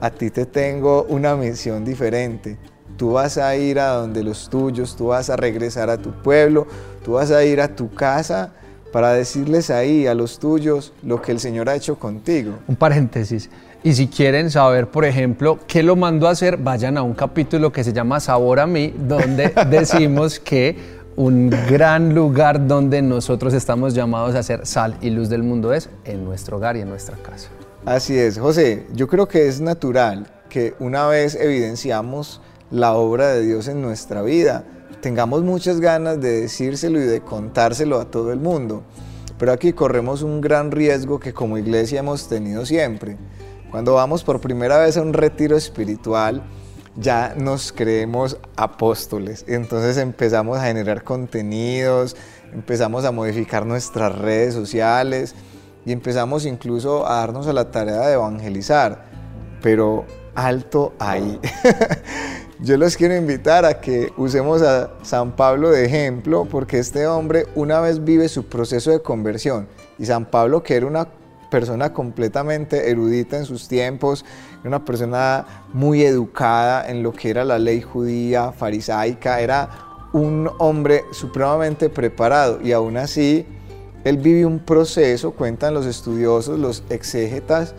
a 0.00 0.10
ti 0.10 0.30
te 0.30 0.46
tengo 0.46 1.04
una 1.04 1.36
misión 1.36 1.84
diferente. 1.84 2.58
Tú 3.00 3.12
vas 3.12 3.38
a 3.38 3.56
ir 3.56 3.78
a 3.80 3.92
donde 3.92 4.22
los 4.22 4.50
tuyos, 4.50 4.94
tú 4.94 5.06
vas 5.06 5.30
a 5.30 5.36
regresar 5.36 5.88
a 5.88 5.96
tu 5.96 6.10
pueblo, 6.10 6.66
tú 7.02 7.12
vas 7.12 7.30
a 7.30 7.42
ir 7.42 7.62
a 7.62 7.74
tu 7.74 7.88
casa 7.94 8.52
para 8.92 9.14
decirles 9.14 9.70
ahí 9.70 10.06
a 10.06 10.12
los 10.12 10.38
tuyos 10.38 10.92
lo 11.02 11.22
que 11.22 11.32
el 11.32 11.40
Señor 11.40 11.70
ha 11.70 11.76
hecho 11.76 11.98
contigo. 11.98 12.58
Un 12.68 12.76
paréntesis. 12.76 13.48
Y 13.82 13.94
si 13.94 14.06
quieren 14.06 14.50
saber, 14.50 14.88
por 14.88 15.06
ejemplo, 15.06 15.58
qué 15.66 15.82
lo 15.82 15.96
mandó 15.96 16.28
a 16.28 16.32
hacer, 16.32 16.58
vayan 16.58 16.98
a 16.98 17.02
un 17.02 17.14
capítulo 17.14 17.72
que 17.72 17.84
se 17.84 17.94
llama 17.94 18.20
Sabor 18.20 18.60
a 18.60 18.66
mí, 18.66 18.92
donde 18.98 19.48
decimos 19.70 20.38
que 20.38 20.76
un 21.16 21.48
gran 21.48 22.14
lugar 22.14 22.66
donde 22.66 23.00
nosotros 23.00 23.54
estamos 23.54 23.94
llamados 23.94 24.34
a 24.34 24.42
ser 24.42 24.66
sal 24.66 24.98
y 25.00 25.08
luz 25.08 25.30
del 25.30 25.42
mundo 25.42 25.72
es 25.72 25.88
en 26.04 26.22
nuestro 26.22 26.58
hogar 26.58 26.76
y 26.76 26.82
en 26.82 26.90
nuestra 26.90 27.16
casa. 27.16 27.48
Así 27.86 28.18
es, 28.18 28.38
José, 28.38 28.84
yo 28.92 29.08
creo 29.08 29.26
que 29.26 29.48
es 29.48 29.58
natural 29.58 30.26
que 30.50 30.74
una 30.80 31.06
vez 31.06 31.34
evidenciamos 31.34 32.42
la 32.70 32.94
obra 32.94 33.28
de 33.28 33.42
Dios 33.42 33.68
en 33.68 33.82
nuestra 33.82 34.22
vida. 34.22 34.64
Tengamos 35.00 35.42
muchas 35.42 35.80
ganas 35.80 36.20
de 36.20 36.42
decírselo 36.42 37.00
y 37.00 37.04
de 37.04 37.20
contárselo 37.20 37.98
a 38.00 38.10
todo 38.10 38.32
el 38.32 38.38
mundo. 38.38 38.82
Pero 39.38 39.52
aquí 39.52 39.72
corremos 39.72 40.22
un 40.22 40.40
gran 40.40 40.70
riesgo 40.70 41.18
que 41.18 41.32
como 41.32 41.56
iglesia 41.56 42.00
hemos 42.00 42.28
tenido 42.28 42.66
siempre. 42.66 43.16
Cuando 43.70 43.94
vamos 43.94 44.22
por 44.24 44.40
primera 44.40 44.78
vez 44.78 44.96
a 44.96 45.02
un 45.02 45.12
retiro 45.12 45.56
espiritual, 45.56 46.42
ya 46.96 47.34
nos 47.36 47.72
creemos 47.72 48.36
apóstoles. 48.56 49.44
Entonces 49.48 49.96
empezamos 49.96 50.58
a 50.58 50.64
generar 50.64 51.04
contenidos, 51.04 52.16
empezamos 52.52 53.04
a 53.04 53.12
modificar 53.12 53.64
nuestras 53.64 54.16
redes 54.18 54.54
sociales 54.54 55.34
y 55.86 55.92
empezamos 55.92 56.44
incluso 56.44 57.08
a 57.08 57.16
darnos 57.16 57.46
a 57.46 57.52
la 57.52 57.70
tarea 57.70 58.06
de 58.06 58.14
evangelizar. 58.14 59.04
Pero 59.62 60.04
alto 60.34 60.94
ahí. 60.98 61.40
Yo 62.62 62.76
los 62.76 62.94
quiero 62.94 63.16
invitar 63.16 63.64
a 63.64 63.80
que 63.80 64.12
usemos 64.18 64.60
a 64.60 64.90
San 65.02 65.34
Pablo 65.34 65.70
de 65.70 65.86
ejemplo 65.86 66.44
porque 66.44 66.78
este 66.78 67.06
hombre 67.06 67.46
una 67.54 67.80
vez 67.80 68.04
vive 68.04 68.28
su 68.28 68.44
proceso 68.44 68.90
de 68.90 69.00
conversión. 69.00 69.66
Y 69.98 70.04
San 70.04 70.26
Pablo 70.26 70.62
que 70.62 70.74
era 70.74 70.84
una 70.84 71.08
persona 71.50 71.94
completamente 71.94 72.90
erudita 72.90 73.38
en 73.38 73.46
sus 73.46 73.66
tiempos, 73.66 74.26
una 74.62 74.84
persona 74.84 75.64
muy 75.72 76.02
educada 76.02 76.86
en 76.86 77.02
lo 77.02 77.12
que 77.12 77.30
era 77.30 77.44
la 77.44 77.58
ley 77.58 77.80
judía, 77.80 78.52
farisaica, 78.52 79.40
era 79.40 79.70
un 80.12 80.50
hombre 80.58 81.04
supremamente 81.12 81.88
preparado. 81.88 82.60
Y 82.62 82.72
aún 82.72 82.98
así 82.98 83.46
él 84.04 84.18
vive 84.18 84.44
un 84.44 84.58
proceso, 84.58 85.30
cuentan 85.30 85.72
los 85.72 85.86
estudiosos, 85.86 86.58
los 86.58 86.84
exégetas, 86.90 87.74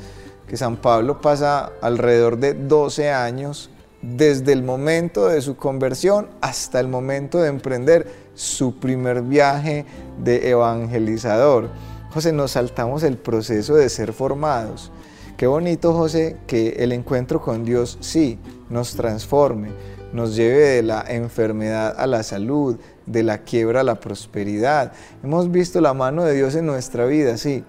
que 0.48 0.58
San 0.58 0.78
Pablo 0.78 1.22
pasa 1.22 1.72
alrededor 1.84 2.38
de 2.38 2.56
12 2.56 3.12
años 3.12 3.70
desde 4.02 4.54
el 4.54 4.64
momento 4.64 5.28
de 5.28 5.42
su 5.42 5.56
conversión 5.56 6.28
hasta 6.42 6.80
el 6.80 6.88
momento 6.88 7.40
de 7.40 7.50
emprender 7.50 8.08
su 8.34 8.80
primer 8.80 9.22
viaje 9.22 9.86
de 10.24 10.50
evangelizador. 10.50 11.70
José, 12.14 12.34
nos 12.34 12.52
saltamos 12.52 13.04
el 13.04 13.18
proceso 13.18 13.76
de 13.76 13.90
ser 13.90 14.14
formados. 14.14 14.92
Qué 15.38 15.48
bonito, 15.48 15.94
José, 15.94 16.38
que 16.46 16.76
el 16.80 16.92
encuentro 16.92 17.42
con 17.42 17.64
Dios 17.64 17.98
sí 18.02 18.38
nos 18.70 18.96
transforme, 18.96 19.70
nos 20.14 20.36
lleve 20.36 20.68
de 20.68 20.84
la 20.84 21.04
enfermedad 21.08 21.96
a 21.98 22.06
la 22.06 22.24
salud, 22.24 22.78
de 23.06 23.24
la 23.24 23.40
quiebra 23.40 23.82
a 23.82 23.84
la 23.84 24.00
prosperidad. 24.00 24.94
Hemos 25.24 25.50
visto 25.50 25.82
la 25.82 25.94
mano 25.94 26.24
de 26.24 26.36
Dios 26.36 26.56
en 26.56 26.66
nuestra 26.66 27.06
vida, 27.06 27.38
sí, 27.38 27.64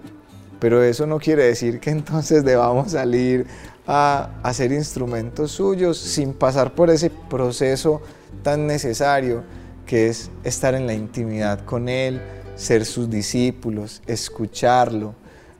pero 0.59 0.83
eso 0.83 1.07
no 1.07 1.19
quiere 1.19 1.45
decir 1.45 1.79
que 1.79 1.89
entonces 1.91 2.43
debamos 2.43 2.91
salir 2.91 3.45
a 3.85 4.29
hacer 4.43 4.71
instrumentos 4.71 5.51
suyos 5.51 5.97
sin 5.97 6.33
pasar 6.33 6.73
por 6.73 6.89
ese 6.89 7.09
proceso 7.09 8.01
tan 8.41 8.65
necesario 8.65 9.43
que 9.85 10.07
es 10.07 10.31
estar 10.43 10.73
en 10.75 10.87
la 10.87 10.93
intimidad 10.93 11.65
con 11.65 11.89
Él, 11.89 12.21
ser 12.55 12.85
sus 12.85 13.09
discípulos, 13.09 14.01
escucharlo, 14.07 15.15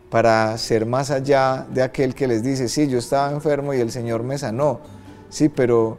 para 0.10 0.56
ser 0.58 0.86
más 0.86 1.10
allá 1.10 1.66
de 1.74 1.82
aquel 1.82 2.14
que 2.14 2.28
les 2.28 2.44
dice, 2.44 2.70
sí, 2.70 2.88
yo 2.88 3.00
estaba 3.00 3.32
enfermo 3.32 3.74
y 3.74 3.80
el 3.80 3.92
Señor 3.92 4.24
me 4.24 4.38
sanó, 4.38 4.80
sí, 5.30 5.50
pero, 5.50 5.98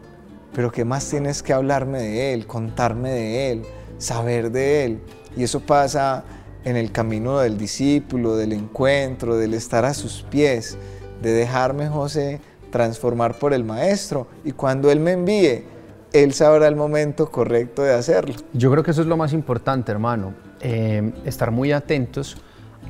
pero 0.55 0.71
¿qué 0.71 0.85
más 0.85 1.11
tienes 1.11 1.43
que 1.43 1.53
hablarme 1.53 2.01
de 2.01 2.33
Él, 2.33 2.47
contarme 2.47 3.11
de 3.11 3.51
Él, 3.51 3.63
saber 3.99 4.53
de 4.53 4.85
Él? 4.85 5.01
Y 5.37 5.43
eso 5.43 5.61
pasa 5.61 6.25
en 6.65 6.77
el 6.77 6.93
camino 6.93 7.41
del 7.41 7.59
discípulo, 7.59 8.37
del 8.37 8.53
encuentro, 8.53 9.37
del 9.37 9.53
estar 9.53 9.85
a 9.85 9.93
sus 9.93 10.23
pies 10.23 10.79
de 11.25 11.33
dejarme, 11.33 11.89
José, 11.89 12.41
transformar 12.71 13.39
por 13.39 13.53
el 13.53 13.65
Maestro. 13.65 14.27
Y 14.45 14.53
cuando 14.53 14.91
Él 14.91 15.01
me 15.01 15.13
envíe, 15.13 15.65
Él 16.13 16.35
sabrá 16.35 16.69
el 16.69 16.77
momento 16.77 17.31
correcto 17.31 17.83
de 17.83 17.95
hacerlo. 17.95 18.35
Yo 18.53 18.71
creo 18.71 18.83
que 18.83 18.91
eso 18.91 19.01
es 19.01 19.07
lo 19.07 19.17
más 19.17 19.33
importante, 19.33 19.91
hermano. 19.91 20.35
Eh, 20.61 21.13
estar 21.25 21.51
muy 21.51 21.73
atentos 21.73 22.37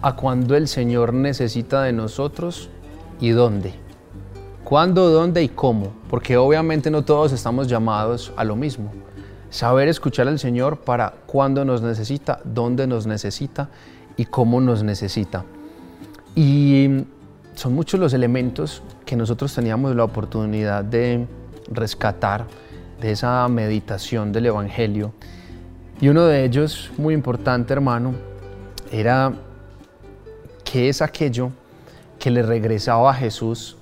a 0.02 0.16
cuando 0.16 0.56
el 0.56 0.68
Señor 0.68 1.14
necesita 1.14 1.82
de 1.82 1.92
nosotros 1.92 2.70
y 3.20 3.30
dónde. 3.30 3.74
¿Cuándo, 4.64 5.10
dónde 5.10 5.42
y 5.42 5.48
cómo? 5.48 5.92
Porque 6.08 6.36
obviamente 6.36 6.90
no 6.90 7.04
todos 7.04 7.32
estamos 7.32 7.68
llamados 7.68 8.32
a 8.36 8.44
lo 8.44 8.56
mismo. 8.56 8.90
Saber 9.50 9.88
escuchar 9.88 10.26
al 10.26 10.38
Señor 10.38 10.78
para 10.78 11.12
cuándo 11.26 11.64
nos 11.64 11.82
necesita, 11.82 12.40
dónde 12.44 12.86
nos 12.86 13.06
necesita 13.06 13.68
y 14.16 14.24
cómo 14.24 14.60
nos 14.60 14.82
necesita. 14.82 15.44
Y 16.34 17.04
son 17.54 17.74
muchos 17.74 18.00
los 18.00 18.12
elementos 18.12 18.82
que 19.06 19.16
nosotros 19.16 19.54
teníamos 19.54 19.94
la 19.94 20.04
oportunidad 20.04 20.84
de 20.84 21.26
rescatar 21.70 22.46
de 23.00 23.12
esa 23.12 23.46
meditación 23.48 24.32
del 24.32 24.46
Evangelio. 24.46 25.12
Y 26.00 26.08
uno 26.08 26.24
de 26.24 26.44
ellos, 26.44 26.90
muy 26.96 27.14
importante 27.14 27.72
hermano, 27.72 28.14
era 28.90 29.32
qué 30.64 30.88
es 30.88 31.02
aquello 31.02 31.50
que 32.18 32.30
le 32.30 32.42
regresaba 32.42 33.10
a 33.10 33.14
Jesús 33.14 33.76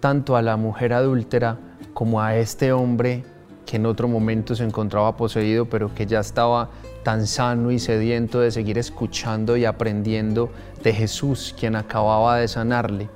tanto 0.00 0.36
a 0.36 0.42
la 0.42 0.56
mujer 0.56 0.92
adúltera 0.92 1.58
como 1.94 2.22
a 2.22 2.36
este 2.36 2.72
hombre 2.72 3.24
que 3.66 3.76
en 3.76 3.86
otro 3.86 4.08
momento 4.08 4.54
se 4.54 4.64
encontraba 4.64 5.16
poseído, 5.16 5.66
pero 5.66 5.94
que 5.94 6.06
ya 6.06 6.20
estaba 6.20 6.70
tan 7.02 7.26
sano 7.26 7.70
y 7.70 7.78
sediento 7.78 8.40
de 8.40 8.50
seguir 8.50 8.78
escuchando 8.78 9.56
y 9.56 9.64
aprendiendo 9.64 10.50
de 10.82 10.92
Jesús, 10.92 11.54
quien 11.58 11.76
acababa 11.76 12.36
de 12.38 12.48
sanarle, 12.48 13.08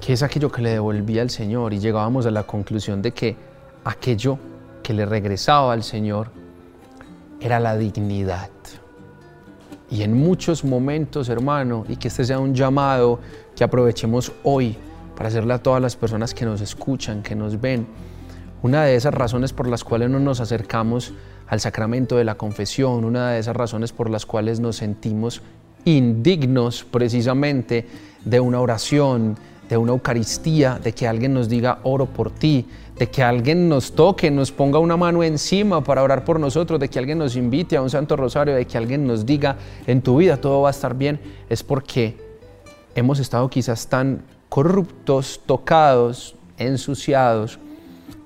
que 0.00 0.12
es 0.12 0.22
aquello 0.22 0.50
que 0.50 0.62
le 0.62 0.70
devolvía 0.70 1.22
al 1.22 1.30
Señor 1.30 1.72
y 1.72 1.78
llegábamos 1.78 2.26
a 2.26 2.30
la 2.30 2.44
conclusión 2.44 3.02
de 3.02 3.12
que 3.12 3.36
aquello 3.84 4.38
que 4.82 4.94
le 4.94 5.06
regresaba 5.06 5.72
al 5.72 5.82
Señor 5.82 6.30
era 7.40 7.60
la 7.60 7.76
dignidad. 7.76 8.50
Y 9.90 10.02
en 10.02 10.14
muchos 10.14 10.64
momentos, 10.64 11.28
hermano, 11.28 11.84
y 11.88 11.96
que 11.96 12.08
este 12.08 12.24
sea 12.24 12.38
un 12.38 12.54
llamado 12.54 13.18
que 13.56 13.64
aprovechemos 13.64 14.32
hoy 14.44 14.76
para 15.16 15.28
hacerle 15.28 15.54
a 15.54 15.58
todas 15.58 15.82
las 15.82 15.96
personas 15.96 16.32
que 16.32 16.44
nos 16.44 16.60
escuchan, 16.60 17.22
que 17.22 17.34
nos 17.34 17.60
ven. 17.60 17.86
Una 18.62 18.84
de 18.84 18.94
esas 18.94 19.14
razones 19.14 19.54
por 19.54 19.66
las 19.66 19.84
cuales 19.84 20.10
no 20.10 20.20
nos 20.20 20.40
acercamos 20.40 21.14
al 21.48 21.60
sacramento 21.60 22.18
de 22.18 22.24
la 22.24 22.34
confesión, 22.34 23.06
una 23.06 23.30
de 23.30 23.38
esas 23.38 23.56
razones 23.56 23.92
por 23.92 24.10
las 24.10 24.26
cuales 24.26 24.60
nos 24.60 24.76
sentimos 24.76 25.40
indignos 25.86 26.84
precisamente 26.84 27.86
de 28.22 28.38
una 28.38 28.60
oración, 28.60 29.38
de 29.66 29.78
una 29.78 29.92
Eucaristía, 29.92 30.78
de 30.82 30.92
que 30.92 31.08
alguien 31.08 31.32
nos 31.32 31.48
diga 31.48 31.78
oro 31.84 32.04
por 32.04 32.30
ti, 32.30 32.66
de 32.98 33.08
que 33.08 33.22
alguien 33.22 33.66
nos 33.66 33.92
toque, 33.92 34.30
nos 34.30 34.52
ponga 34.52 34.78
una 34.78 34.98
mano 34.98 35.22
encima 35.22 35.82
para 35.82 36.02
orar 36.02 36.26
por 36.26 36.38
nosotros, 36.38 36.78
de 36.78 36.90
que 36.90 36.98
alguien 36.98 37.16
nos 37.16 37.36
invite 37.36 37.78
a 37.78 37.82
un 37.82 37.88
Santo 37.88 38.14
Rosario, 38.14 38.54
de 38.54 38.66
que 38.66 38.76
alguien 38.76 39.06
nos 39.06 39.24
diga 39.24 39.56
en 39.86 40.02
tu 40.02 40.18
vida 40.18 40.36
todo 40.36 40.60
va 40.60 40.68
a 40.68 40.72
estar 40.72 40.94
bien, 40.94 41.18
es 41.48 41.62
porque 41.62 42.18
hemos 42.94 43.20
estado 43.20 43.48
quizás 43.48 43.86
tan 43.86 44.22
corruptos, 44.50 45.40
tocados, 45.46 46.34
ensuciados 46.58 47.58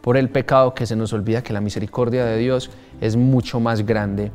por 0.04 0.18
el 0.18 0.28
pecado 0.28 0.75
que 0.75 0.84
se 0.84 0.96
nos 0.96 1.14
olvida 1.14 1.42
que 1.42 1.54
la 1.54 1.62
misericordia 1.62 2.26
de 2.26 2.37
Dios 2.37 2.68
es 3.00 3.16
mucho 3.16 3.58
más 3.58 3.87
grande, 3.87 4.30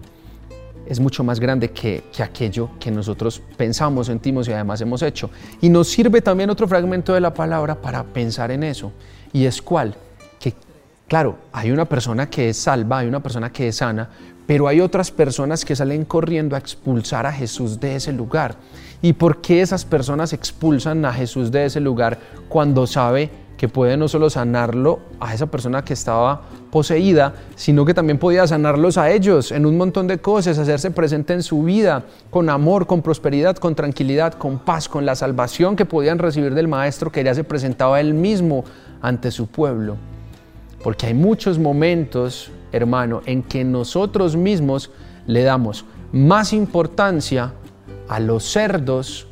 es 0.88 1.00
mucho 1.00 1.24
más 1.24 1.40
grande 1.40 1.70
que, 1.70 2.04
aquello 2.24 2.72
que 2.80 2.90
nosotros 2.90 3.40
pensamos, 3.56 4.08
sentimos 4.08 4.48
y 4.48 4.52
además 4.52 4.82
hemos 4.82 5.04
hecho. 5.04 5.30
Y 5.62 5.70
nos 5.70 5.88
sirve 5.88 6.24
también 6.24 6.50
otro 6.50 6.68
fragmento 6.68 7.14
de 7.14 7.22
la 7.22 7.36
palabra 7.36 7.80
para 7.80 8.04
pensar 8.04 8.50
en 8.50 8.64
eso. 8.64 8.92
¿Y 9.32 9.46
es 9.46 9.62
cuál? 9.62 9.94
Que, 10.40 10.56
claro, 11.08 11.38
hay 11.52 11.70
una 11.70 11.86
persona 11.86 12.28
que 12.28 12.50
es 12.50 12.58
salva, 12.58 12.98
hay 12.98 13.08
una 13.08 13.22
persona 13.22 13.52
que 13.52 13.68
es 13.68 13.76
sana, 13.76 14.10
pero 14.48 14.68
hay 14.68 14.82
otras 14.82 15.12
personas 15.12 15.64
que 15.64 15.76
salen 15.76 16.04
corriendo 16.04 16.56
a 16.56 16.60
expulsar 16.60 17.28
a 17.28 17.32
Jesús 17.32 17.80
de 17.80 17.96
ese 17.96 18.12
lugar. 18.12 18.56
¿Y 19.04 19.14
por 19.14 19.40
qué 19.40 19.62
esas 19.62 19.86
personas 19.86 20.34
expulsan 20.34 21.06
a 21.06 21.14
Jesús 21.14 21.52
de 21.52 21.66
ese 21.66 21.80
lugar 21.80 22.18
cuando 22.50 22.88
sabe 22.88 23.30
que 23.60 23.68
puede 23.68 23.98
no 23.98 24.08
solo 24.08 24.30
sanarlo 24.30 25.00
a 25.20 25.34
esa 25.34 25.48
persona 25.48 25.84
que 25.84 25.92
estaba 25.92 26.44
poseída, 26.72 27.34
sino 27.58 27.84
que 27.84 27.94
también 27.94 28.18
podía 28.18 28.48
sanarlos 28.48 28.98
a 28.98 29.12
ellos 29.12 29.52
en 29.52 29.66
un 29.66 29.76
montón 29.76 30.08
de 30.08 30.20
cosas, 30.20 30.58
hacerse 30.58 30.92
presente 30.92 31.34
en 31.34 31.44
su 31.44 31.64
vida 31.64 32.06
con 32.30 32.50
amor, 32.50 32.88
con 32.88 33.02
prosperidad, 33.02 33.58
con 33.58 33.76
tranquilidad, 33.76 34.36
con 34.36 34.60
paz, 34.60 34.88
con 34.88 35.06
la 35.06 35.14
salvación 35.14 35.76
que 35.76 35.84
podían 35.84 36.20
recibir 36.20 36.54
del 36.54 36.70
Maestro 36.70 37.12
que 37.12 37.22
ya 37.22 37.36
se 37.36 37.44
presentaba 37.44 38.00
él 38.00 38.14
mismo 38.14 38.64
ante 39.02 39.30
su 39.30 39.48
pueblo. 39.48 39.98
Porque 40.82 41.08
hay 41.08 41.14
muchos 41.14 41.60
momentos, 41.60 42.54
hermano, 42.72 43.22
en 43.26 43.44
que 43.44 43.66
nosotros 43.66 44.38
mismos 44.38 44.90
le 45.28 45.44
damos 45.44 45.84
más 46.14 46.54
importancia 46.54 47.52
a 48.08 48.22
los 48.22 48.46
cerdos 48.46 49.28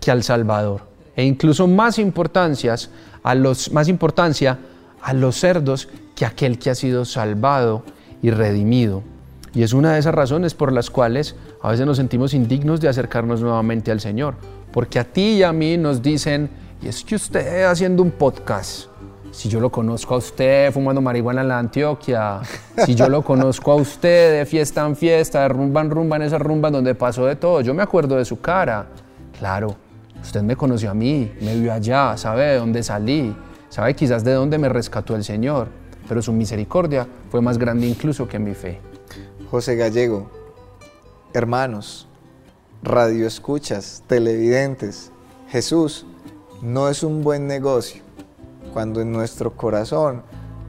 que 0.00 0.10
al 0.10 0.22
Salvador. 0.22 0.88
E 1.14 1.24
incluso 1.24 1.66
más 1.66 1.98
importancias 1.98 2.88
a 3.22 3.34
los, 3.34 3.72
más 3.72 3.88
importancia 3.88 4.58
a 5.02 5.12
los 5.12 5.36
cerdos 5.36 5.88
que 6.14 6.26
aquel 6.26 6.58
que 6.58 6.70
ha 6.70 6.74
sido 6.74 7.04
salvado 7.04 7.82
y 8.22 8.30
redimido. 8.30 9.02
Y 9.52 9.62
es 9.62 9.72
una 9.72 9.94
de 9.94 9.98
esas 9.98 10.14
razones 10.14 10.54
por 10.54 10.72
las 10.72 10.90
cuales 10.90 11.34
a 11.62 11.70
veces 11.70 11.86
nos 11.86 11.96
sentimos 11.96 12.34
indignos 12.34 12.80
de 12.80 12.88
acercarnos 12.88 13.40
nuevamente 13.40 13.90
al 13.90 14.00
Señor. 14.00 14.34
Porque 14.72 14.98
a 14.98 15.04
ti 15.04 15.38
y 15.38 15.42
a 15.42 15.52
mí 15.52 15.76
nos 15.76 16.02
dicen, 16.02 16.50
y 16.80 16.88
es 16.88 17.02
que 17.02 17.16
usted 17.16 17.64
haciendo 17.64 18.02
un 18.02 18.12
podcast, 18.12 18.86
si 19.32 19.48
yo 19.48 19.60
lo 19.60 19.70
conozco 19.70 20.14
a 20.14 20.18
usted 20.18 20.72
fumando 20.72 21.00
marihuana 21.00 21.42
en 21.42 21.48
la 21.48 21.58
Antioquia, 21.58 22.40
si 22.84 22.94
yo 22.94 23.08
lo 23.08 23.22
conozco 23.22 23.72
a 23.72 23.76
usted 23.76 24.38
de 24.38 24.46
fiesta 24.46 24.86
en 24.86 24.94
fiesta, 24.94 25.42
de 25.42 25.48
rumba 25.48 25.80
en 25.80 25.90
rumba 25.90 26.16
en 26.16 26.22
esa 26.22 26.38
rumba 26.38 26.70
donde 26.70 26.94
pasó 26.94 27.26
de 27.26 27.36
todo, 27.36 27.60
yo 27.60 27.74
me 27.74 27.82
acuerdo 27.82 28.16
de 28.16 28.24
su 28.24 28.40
cara. 28.40 28.86
Claro, 29.36 29.76
usted 30.22 30.42
me 30.42 30.56
conoció 30.56 30.90
a 30.90 30.94
mí, 30.94 31.32
me 31.40 31.58
vio 31.58 31.72
allá, 31.72 32.16
sabe 32.16 32.44
de 32.44 32.58
dónde 32.58 32.82
salí, 32.82 33.36
sabe 33.68 33.94
quizás 33.94 34.24
de 34.24 34.32
dónde 34.32 34.58
me 34.58 34.68
rescató 34.68 35.16
el 35.16 35.24
Señor, 35.24 35.68
pero 36.08 36.22
su 36.22 36.32
misericordia 36.32 37.06
fue 37.30 37.40
más 37.40 37.58
grande 37.58 37.86
incluso 37.86 38.28
que 38.28 38.38
mi 38.38 38.54
fe. 38.54 38.80
José 39.50 39.76
Gallego, 39.76 40.30
hermanos, 41.32 42.08
radio 42.82 43.26
escuchas, 43.26 44.02
televidentes, 44.06 45.12
Jesús 45.48 46.06
no 46.62 46.88
es 46.88 47.02
un 47.02 47.22
buen 47.22 47.46
negocio 47.46 48.02
cuando 48.72 49.00
en 49.00 49.12
nuestro 49.12 49.56
corazón 49.56 50.22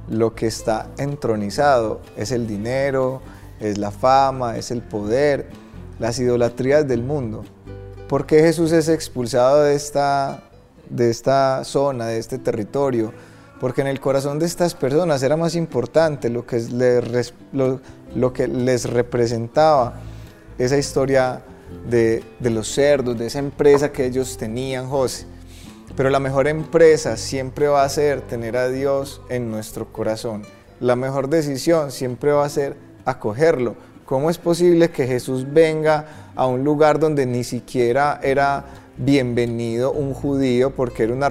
lo 0.09 0.33
que 0.33 0.47
está 0.47 0.89
entronizado 0.97 2.01
es 2.17 2.31
el 2.31 2.47
dinero, 2.47 3.21
es 3.59 3.77
la 3.77 3.91
fama, 3.91 4.57
es 4.57 4.71
el 4.71 4.81
poder, 4.81 5.49
las 5.99 6.19
idolatrías 6.19 6.87
del 6.87 7.03
mundo. 7.03 7.43
¿Por 8.11 8.25
qué 8.25 8.41
Jesús 8.41 8.73
es 8.73 8.89
expulsado 8.89 9.63
de 9.63 9.73
esta, 9.73 10.43
de 10.89 11.09
esta 11.09 11.63
zona, 11.63 12.07
de 12.07 12.17
este 12.17 12.37
territorio? 12.37 13.13
Porque 13.61 13.79
en 13.79 13.87
el 13.87 14.01
corazón 14.01 14.37
de 14.37 14.45
estas 14.47 14.75
personas 14.75 15.23
era 15.23 15.37
más 15.37 15.55
importante 15.55 16.29
lo 16.29 16.45
que 16.45 16.59
les, 16.59 17.33
lo, 17.53 18.33
que 18.33 18.49
les 18.49 18.83
representaba 18.83 19.93
esa 20.57 20.77
historia 20.77 21.41
de, 21.89 22.21
de 22.41 22.49
los 22.49 22.67
cerdos, 22.67 23.17
de 23.17 23.27
esa 23.27 23.39
empresa 23.39 23.93
que 23.93 24.07
ellos 24.07 24.35
tenían, 24.35 24.89
José. 24.89 25.25
Pero 25.95 26.09
la 26.09 26.19
mejor 26.19 26.49
empresa 26.49 27.15
siempre 27.15 27.69
va 27.69 27.85
a 27.85 27.87
ser 27.87 28.19
tener 28.19 28.57
a 28.57 28.67
Dios 28.67 29.21
en 29.29 29.49
nuestro 29.49 29.93
corazón. 29.93 30.41
La 30.81 30.97
mejor 30.97 31.29
decisión 31.29 31.93
siempre 31.93 32.33
va 32.33 32.43
a 32.43 32.49
ser 32.49 32.75
acogerlo. 33.05 33.77
¿Cómo 34.11 34.29
es 34.29 34.37
posible 34.37 34.89
que 34.89 35.07
Jesús 35.07 35.45
venga 35.53 36.05
a 36.35 36.45
un 36.45 36.65
lugar 36.65 36.99
donde 36.99 37.25
ni 37.25 37.45
siquiera 37.45 38.19
era 38.21 38.65
bienvenido 38.97 39.93
un 39.93 40.13
judío 40.13 40.75
porque 40.75 41.03
era 41.03 41.13
una, 41.13 41.29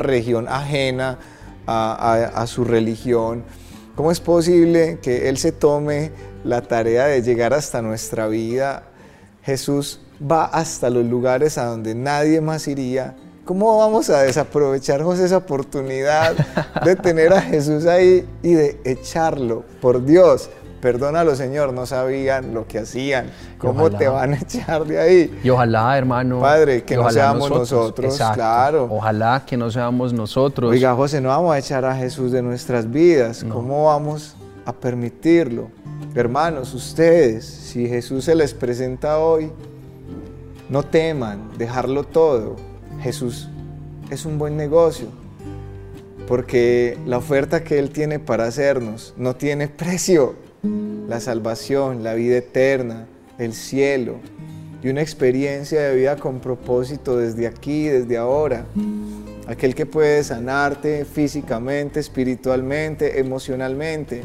región 0.00 0.48
ajena 0.48 1.20
a, 1.64 2.44
su 2.48 2.64
religión? 2.64 3.44
¿Cómo 3.94 4.10
es 4.10 4.18
posible 4.18 4.98
que 5.00 5.28
Él 5.28 5.38
se 5.38 5.52
tome 5.52 6.10
la 6.42 6.62
tarea 6.62 7.06
de 7.06 7.22
llegar 7.22 7.54
hasta 7.54 7.82
nuestra 7.82 8.26
vida? 8.26 8.82
Jesús 9.44 10.00
va 10.20 10.46
hasta 10.46 10.90
los 10.90 11.04
lugares 11.06 11.56
a 11.56 11.66
donde 11.66 11.94
nadie 11.94 12.40
más 12.40 12.66
iría 12.66 13.14
¿Cómo 13.44 13.76
vamos 13.76 14.08
a 14.08 14.22
desaprovechar, 14.22 15.02
José, 15.02 15.24
esa 15.24 15.38
oportunidad 15.38 16.32
de 16.84 16.94
tener 16.94 17.32
a 17.32 17.42
Jesús 17.42 17.86
ahí 17.86 18.24
y 18.40 18.54
de 18.54 18.80
echarlo? 18.84 19.64
Por 19.80 20.04
Dios, 20.04 20.48
perdónalo, 20.82 21.34
Señor, 21.34 21.72
no 21.72 21.86
sabían 21.86 22.52
lo 22.52 22.66
que 22.66 22.80
hacían. 22.80 23.30
¿Cómo 23.56 23.90
te 23.90 24.08
van 24.08 24.34
a 24.34 24.36
echar 24.36 24.84
de 24.84 25.00
ahí? 25.00 25.40
Y 25.42 25.48
ojalá, 25.48 25.96
hermano. 25.96 26.40
Padre, 26.40 26.82
que 26.82 26.96
no 26.96 27.08
seamos 27.10 27.48
nosotros, 27.48 28.20
claro. 28.34 28.88
Ojalá 28.90 29.44
que 29.46 29.56
no 29.56 29.70
seamos 29.70 30.12
nosotros. 30.12 30.70
Oiga, 30.70 30.94
José, 30.94 31.20
no 31.20 31.30
vamos 31.30 31.54
a 31.54 31.58
echar 31.58 31.84
a 31.84 31.96
Jesús 31.96 32.32
de 32.32 32.42
nuestras 32.42 32.90
vidas. 32.90 33.46
¿Cómo 33.48 33.86
vamos 33.86 34.36
a 34.66 34.72
permitirlo? 34.72 35.70
Hermanos, 36.14 36.74
ustedes, 36.74 37.46
si 37.46 37.88
Jesús 37.88 38.24
se 38.24 38.34
les 38.34 38.52
presenta 38.52 39.18
hoy, 39.18 39.50
no 40.68 40.82
teman 40.82 41.50
dejarlo 41.56 42.04
todo 42.04 42.56
Jesús 43.02 43.48
es 44.10 44.24
un 44.26 44.38
buen 44.38 44.56
negocio, 44.56 45.08
porque 46.28 46.98
la 47.06 47.18
oferta 47.18 47.64
que 47.64 47.78
Él 47.78 47.90
tiene 47.90 48.18
para 48.18 48.44
hacernos 48.44 49.14
no 49.16 49.34
tiene 49.34 49.68
precio. 49.68 50.34
La 50.62 51.18
salvación, 51.20 52.04
la 52.04 52.14
vida 52.14 52.36
eterna, 52.36 53.06
el 53.38 53.52
cielo 53.52 54.16
y 54.82 54.88
una 54.88 55.02
experiencia 55.02 55.80
de 55.82 55.96
vida 55.96 56.16
con 56.16 56.40
propósito 56.40 57.16
desde 57.16 57.46
aquí, 57.46 57.88
desde 57.88 58.16
ahora. 58.16 58.64
Aquel 59.46 59.74
que 59.74 59.86
puede 59.86 60.22
sanarte 60.22 61.04
físicamente, 61.04 62.00
espiritualmente, 62.00 63.18
emocionalmente. 63.18 64.22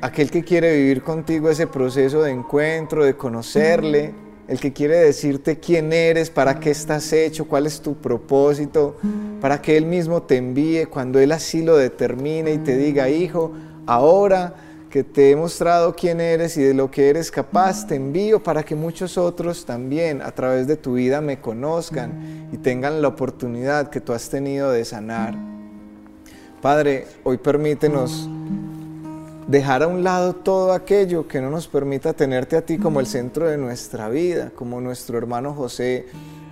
Aquel 0.00 0.30
que 0.30 0.42
quiere 0.42 0.74
vivir 0.76 1.02
contigo 1.02 1.50
ese 1.50 1.66
proceso 1.66 2.22
de 2.22 2.30
encuentro, 2.30 3.04
de 3.04 3.14
conocerle 3.14 4.14
el 4.48 4.58
que 4.58 4.72
quiere 4.72 4.96
decirte 4.96 5.60
quién 5.60 5.92
eres, 5.92 6.28
para 6.28 6.58
qué 6.58 6.70
estás 6.70 7.12
hecho, 7.12 7.46
cuál 7.46 7.66
es 7.66 7.80
tu 7.80 7.94
propósito, 7.94 8.96
para 9.40 9.62
que 9.62 9.76
Él 9.76 9.86
mismo 9.86 10.22
te 10.22 10.38
envíe 10.38 10.86
cuando 10.86 11.20
Él 11.20 11.30
así 11.30 11.62
lo 11.62 11.76
determine 11.76 12.54
y 12.54 12.58
te 12.58 12.76
diga, 12.76 13.08
hijo, 13.08 13.52
ahora 13.86 14.54
que 14.90 15.04
te 15.04 15.30
he 15.30 15.36
mostrado 15.36 15.94
quién 15.94 16.20
eres 16.20 16.56
y 16.56 16.62
de 16.62 16.74
lo 16.74 16.90
que 16.90 17.08
eres 17.08 17.30
capaz, 17.30 17.86
te 17.86 17.94
envío 17.94 18.42
para 18.42 18.64
que 18.64 18.74
muchos 18.74 19.16
otros 19.16 19.64
también 19.64 20.20
a 20.20 20.32
través 20.32 20.66
de 20.66 20.76
tu 20.76 20.94
vida 20.94 21.20
me 21.20 21.40
conozcan 21.40 22.48
y 22.52 22.56
tengan 22.56 23.00
la 23.00 23.08
oportunidad 23.08 23.88
que 23.88 24.00
tú 24.00 24.12
has 24.12 24.28
tenido 24.28 24.72
de 24.72 24.84
sanar. 24.84 25.34
Padre, 26.60 27.06
hoy 27.22 27.38
permítenos 27.38 28.28
dejar 29.46 29.84
a 29.84 29.86
un 29.86 30.02
lado 30.02 30.34
todo 30.34 30.72
aquello 30.72 31.28
que 31.28 31.40
no 31.40 31.50
nos 31.50 31.68
permita 31.68 32.12
tenerte 32.12 32.56
a 32.56 32.66
ti 32.66 32.76
como 32.76 32.98
el 32.98 33.06
centro 33.06 33.48
de 33.48 33.56
nuestra 33.56 34.08
vida, 34.08 34.50
como 34.54 34.80
nuestro 34.80 35.16
hermano 35.16 35.54
José 35.54 36.06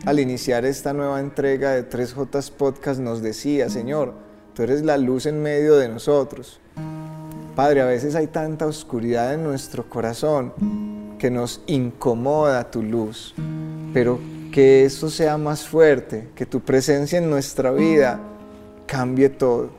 al 0.06 0.20
iniciar 0.20 0.64
esta 0.64 0.92
nueva 0.92 1.18
entrega 1.18 1.72
de 1.72 1.88
3J 1.88 2.52
Podcast 2.52 3.00
nos 3.00 3.20
decía, 3.20 3.68
Señor, 3.68 4.14
tú 4.54 4.62
eres 4.62 4.84
la 4.84 4.96
luz 4.96 5.26
en 5.26 5.42
medio 5.42 5.76
de 5.76 5.88
nosotros. 5.88 6.60
Padre, 7.58 7.80
a 7.80 7.86
veces 7.86 8.14
hay 8.14 8.28
tanta 8.28 8.66
oscuridad 8.66 9.34
en 9.34 9.42
nuestro 9.42 9.90
corazón 9.90 10.52
que 11.18 11.28
nos 11.28 11.60
incomoda 11.66 12.70
tu 12.70 12.84
luz, 12.84 13.34
pero 13.92 14.20
que 14.52 14.84
eso 14.84 15.10
sea 15.10 15.36
más 15.38 15.66
fuerte, 15.66 16.28
que 16.36 16.46
tu 16.46 16.60
presencia 16.60 17.18
en 17.18 17.28
nuestra 17.28 17.72
vida 17.72 18.20
cambie 18.86 19.28
todo. 19.28 19.70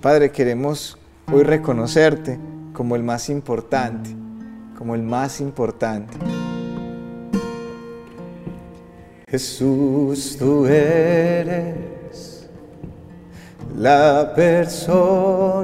Padre, 0.00 0.30
queremos 0.30 0.96
hoy 1.30 1.42
reconocerte 1.42 2.38
como 2.72 2.96
el 2.96 3.02
más 3.02 3.28
importante, 3.28 4.08
como 4.78 4.94
el 4.94 5.02
más 5.02 5.42
importante. 5.42 6.16
Jesús, 9.28 10.34
tú 10.38 10.64
eres 10.64 12.48
la 13.76 14.32
persona 14.34 15.58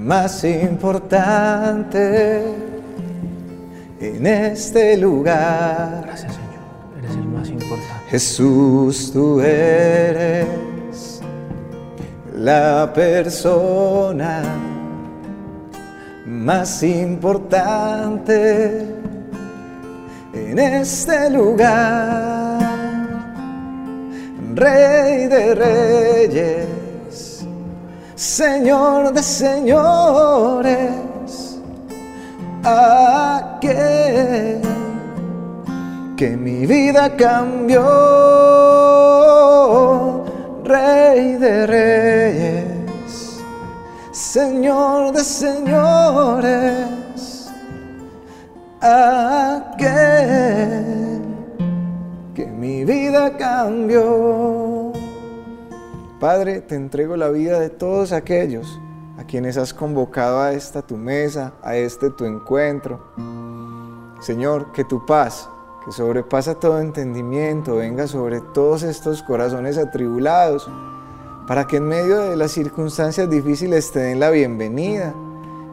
más 0.00 0.42
importante 0.44 2.42
en 4.00 4.26
este 4.26 4.96
lugar. 4.96 6.02
Gracias, 6.06 6.32
Señor. 6.32 6.48
Eres 6.98 7.12
el 7.12 7.26
más 7.26 7.48
importante. 7.48 7.86
Jesús, 8.08 9.12
tú 9.12 9.40
eres 9.40 11.20
la 12.34 12.90
persona 12.94 14.42
más 16.26 16.82
importante 16.82 18.86
en 20.32 20.58
este 20.58 21.30
lugar. 21.30 22.58
Rey 24.54 25.26
de 25.26 25.54
reyes, 25.54 26.66
Señor 28.20 29.14
de 29.14 29.22
señores, 29.22 30.92
aquel 32.62 34.60
que 36.18 36.36
mi 36.36 36.66
vida 36.66 37.16
cambió, 37.16 37.82
Rey 40.64 41.36
de 41.36 41.66
reyes, 41.66 43.40
Señor 44.12 45.12
de 45.12 45.24
señores, 45.24 46.86
aquel 48.82 49.62
que 52.34 52.44
mi 52.48 52.84
vida 52.84 53.34
cambió. 53.38 54.69
Padre, 56.20 56.60
te 56.60 56.74
entrego 56.74 57.16
la 57.16 57.30
vida 57.30 57.58
de 57.58 57.70
todos 57.70 58.12
aquellos 58.12 58.78
a 59.16 59.24
quienes 59.24 59.56
has 59.56 59.72
convocado 59.72 60.38
a 60.38 60.52
esta 60.52 60.82
tu 60.82 60.98
mesa, 60.98 61.54
a 61.62 61.76
este 61.76 62.10
tu 62.10 62.26
encuentro. 62.26 63.00
Señor, 64.20 64.70
que 64.72 64.84
tu 64.84 65.06
paz, 65.06 65.48
que 65.82 65.92
sobrepasa 65.92 66.56
todo 66.56 66.78
entendimiento, 66.78 67.76
venga 67.76 68.06
sobre 68.06 68.42
todos 68.42 68.82
estos 68.82 69.22
corazones 69.22 69.78
atribulados, 69.78 70.70
para 71.46 71.66
que 71.66 71.78
en 71.78 71.88
medio 71.88 72.18
de 72.18 72.36
las 72.36 72.50
circunstancias 72.50 73.30
difíciles 73.30 73.90
te 73.90 74.00
den 74.00 74.20
la 74.20 74.28
bienvenida 74.28 75.14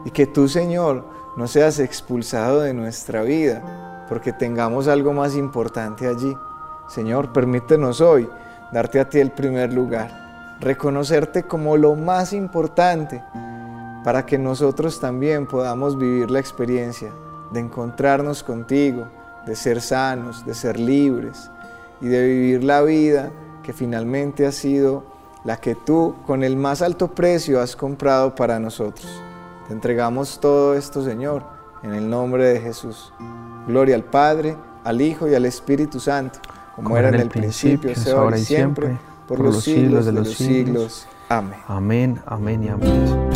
y 0.06 0.10
que 0.10 0.26
tú, 0.26 0.48
Señor, 0.48 1.04
no 1.36 1.46
seas 1.46 1.78
expulsado 1.78 2.60
de 2.60 2.72
nuestra 2.72 3.20
vida, 3.20 4.06
porque 4.08 4.32
tengamos 4.32 4.88
algo 4.88 5.12
más 5.12 5.36
importante 5.36 6.08
allí. 6.08 6.34
Señor, 6.88 7.34
permítenos 7.34 8.00
hoy 8.00 8.26
darte 8.72 8.98
a 8.98 9.10
ti 9.10 9.18
el 9.18 9.30
primer 9.32 9.74
lugar 9.74 10.27
reconocerte 10.60 11.44
como 11.44 11.76
lo 11.76 11.94
más 11.94 12.32
importante 12.32 13.22
para 14.04 14.26
que 14.26 14.38
nosotros 14.38 15.00
también 15.00 15.46
podamos 15.46 15.98
vivir 15.98 16.30
la 16.30 16.40
experiencia 16.40 17.10
de 17.52 17.60
encontrarnos 17.60 18.42
contigo, 18.42 19.06
de 19.46 19.54
ser 19.54 19.80
sanos, 19.80 20.44
de 20.44 20.54
ser 20.54 20.78
libres 20.78 21.50
y 22.00 22.08
de 22.08 22.26
vivir 22.26 22.64
la 22.64 22.82
vida 22.82 23.30
que 23.62 23.72
finalmente 23.72 24.46
ha 24.46 24.52
sido 24.52 25.04
la 25.44 25.58
que 25.58 25.74
tú 25.74 26.16
con 26.26 26.42
el 26.42 26.56
más 26.56 26.82
alto 26.82 27.08
precio 27.08 27.60
has 27.60 27.76
comprado 27.76 28.34
para 28.34 28.58
nosotros. 28.58 29.08
Te 29.66 29.74
entregamos 29.74 30.40
todo 30.40 30.74
esto, 30.74 31.04
Señor, 31.04 31.44
en 31.82 31.94
el 31.94 32.08
nombre 32.08 32.44
de 32.44 32.60
Jesús. 32.60 33.12
Gloria 33.66 33.94
al 33.94 34.04
Padre, 34.04 34.56
al 34.84 35.00
Hijo 35.00 35.28
y 35.28 35.34
al 35.34 35.44
Espíritu 35.44 36.00
Santo, 36.00 36.40
como, 36.74 36.96
era 36.96 37.08
en 37.08 37.16
el 37.16 37.28
principio, 37.28 37.92
ahora 38.16 38.38
y 38.38 38.44
siempre 38.44 38.96
por, 39.28 39.40
los, 39.40 39.62
siglos 39.62 40.06
de 40.06 40.12
los 40.12 40.30
siglos. 40.30 41.06
Amén. 41.28 41.58
Amén, 41.66 42.20
amén 42.26 42.64
y 42.64 42.68
amén. 42.68 43.28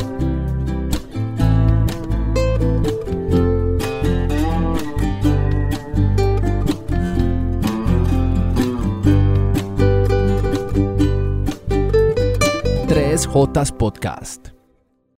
Tres 12.89 13.27
Jotas 13.27 13.71
Podcast. 13.71 14.62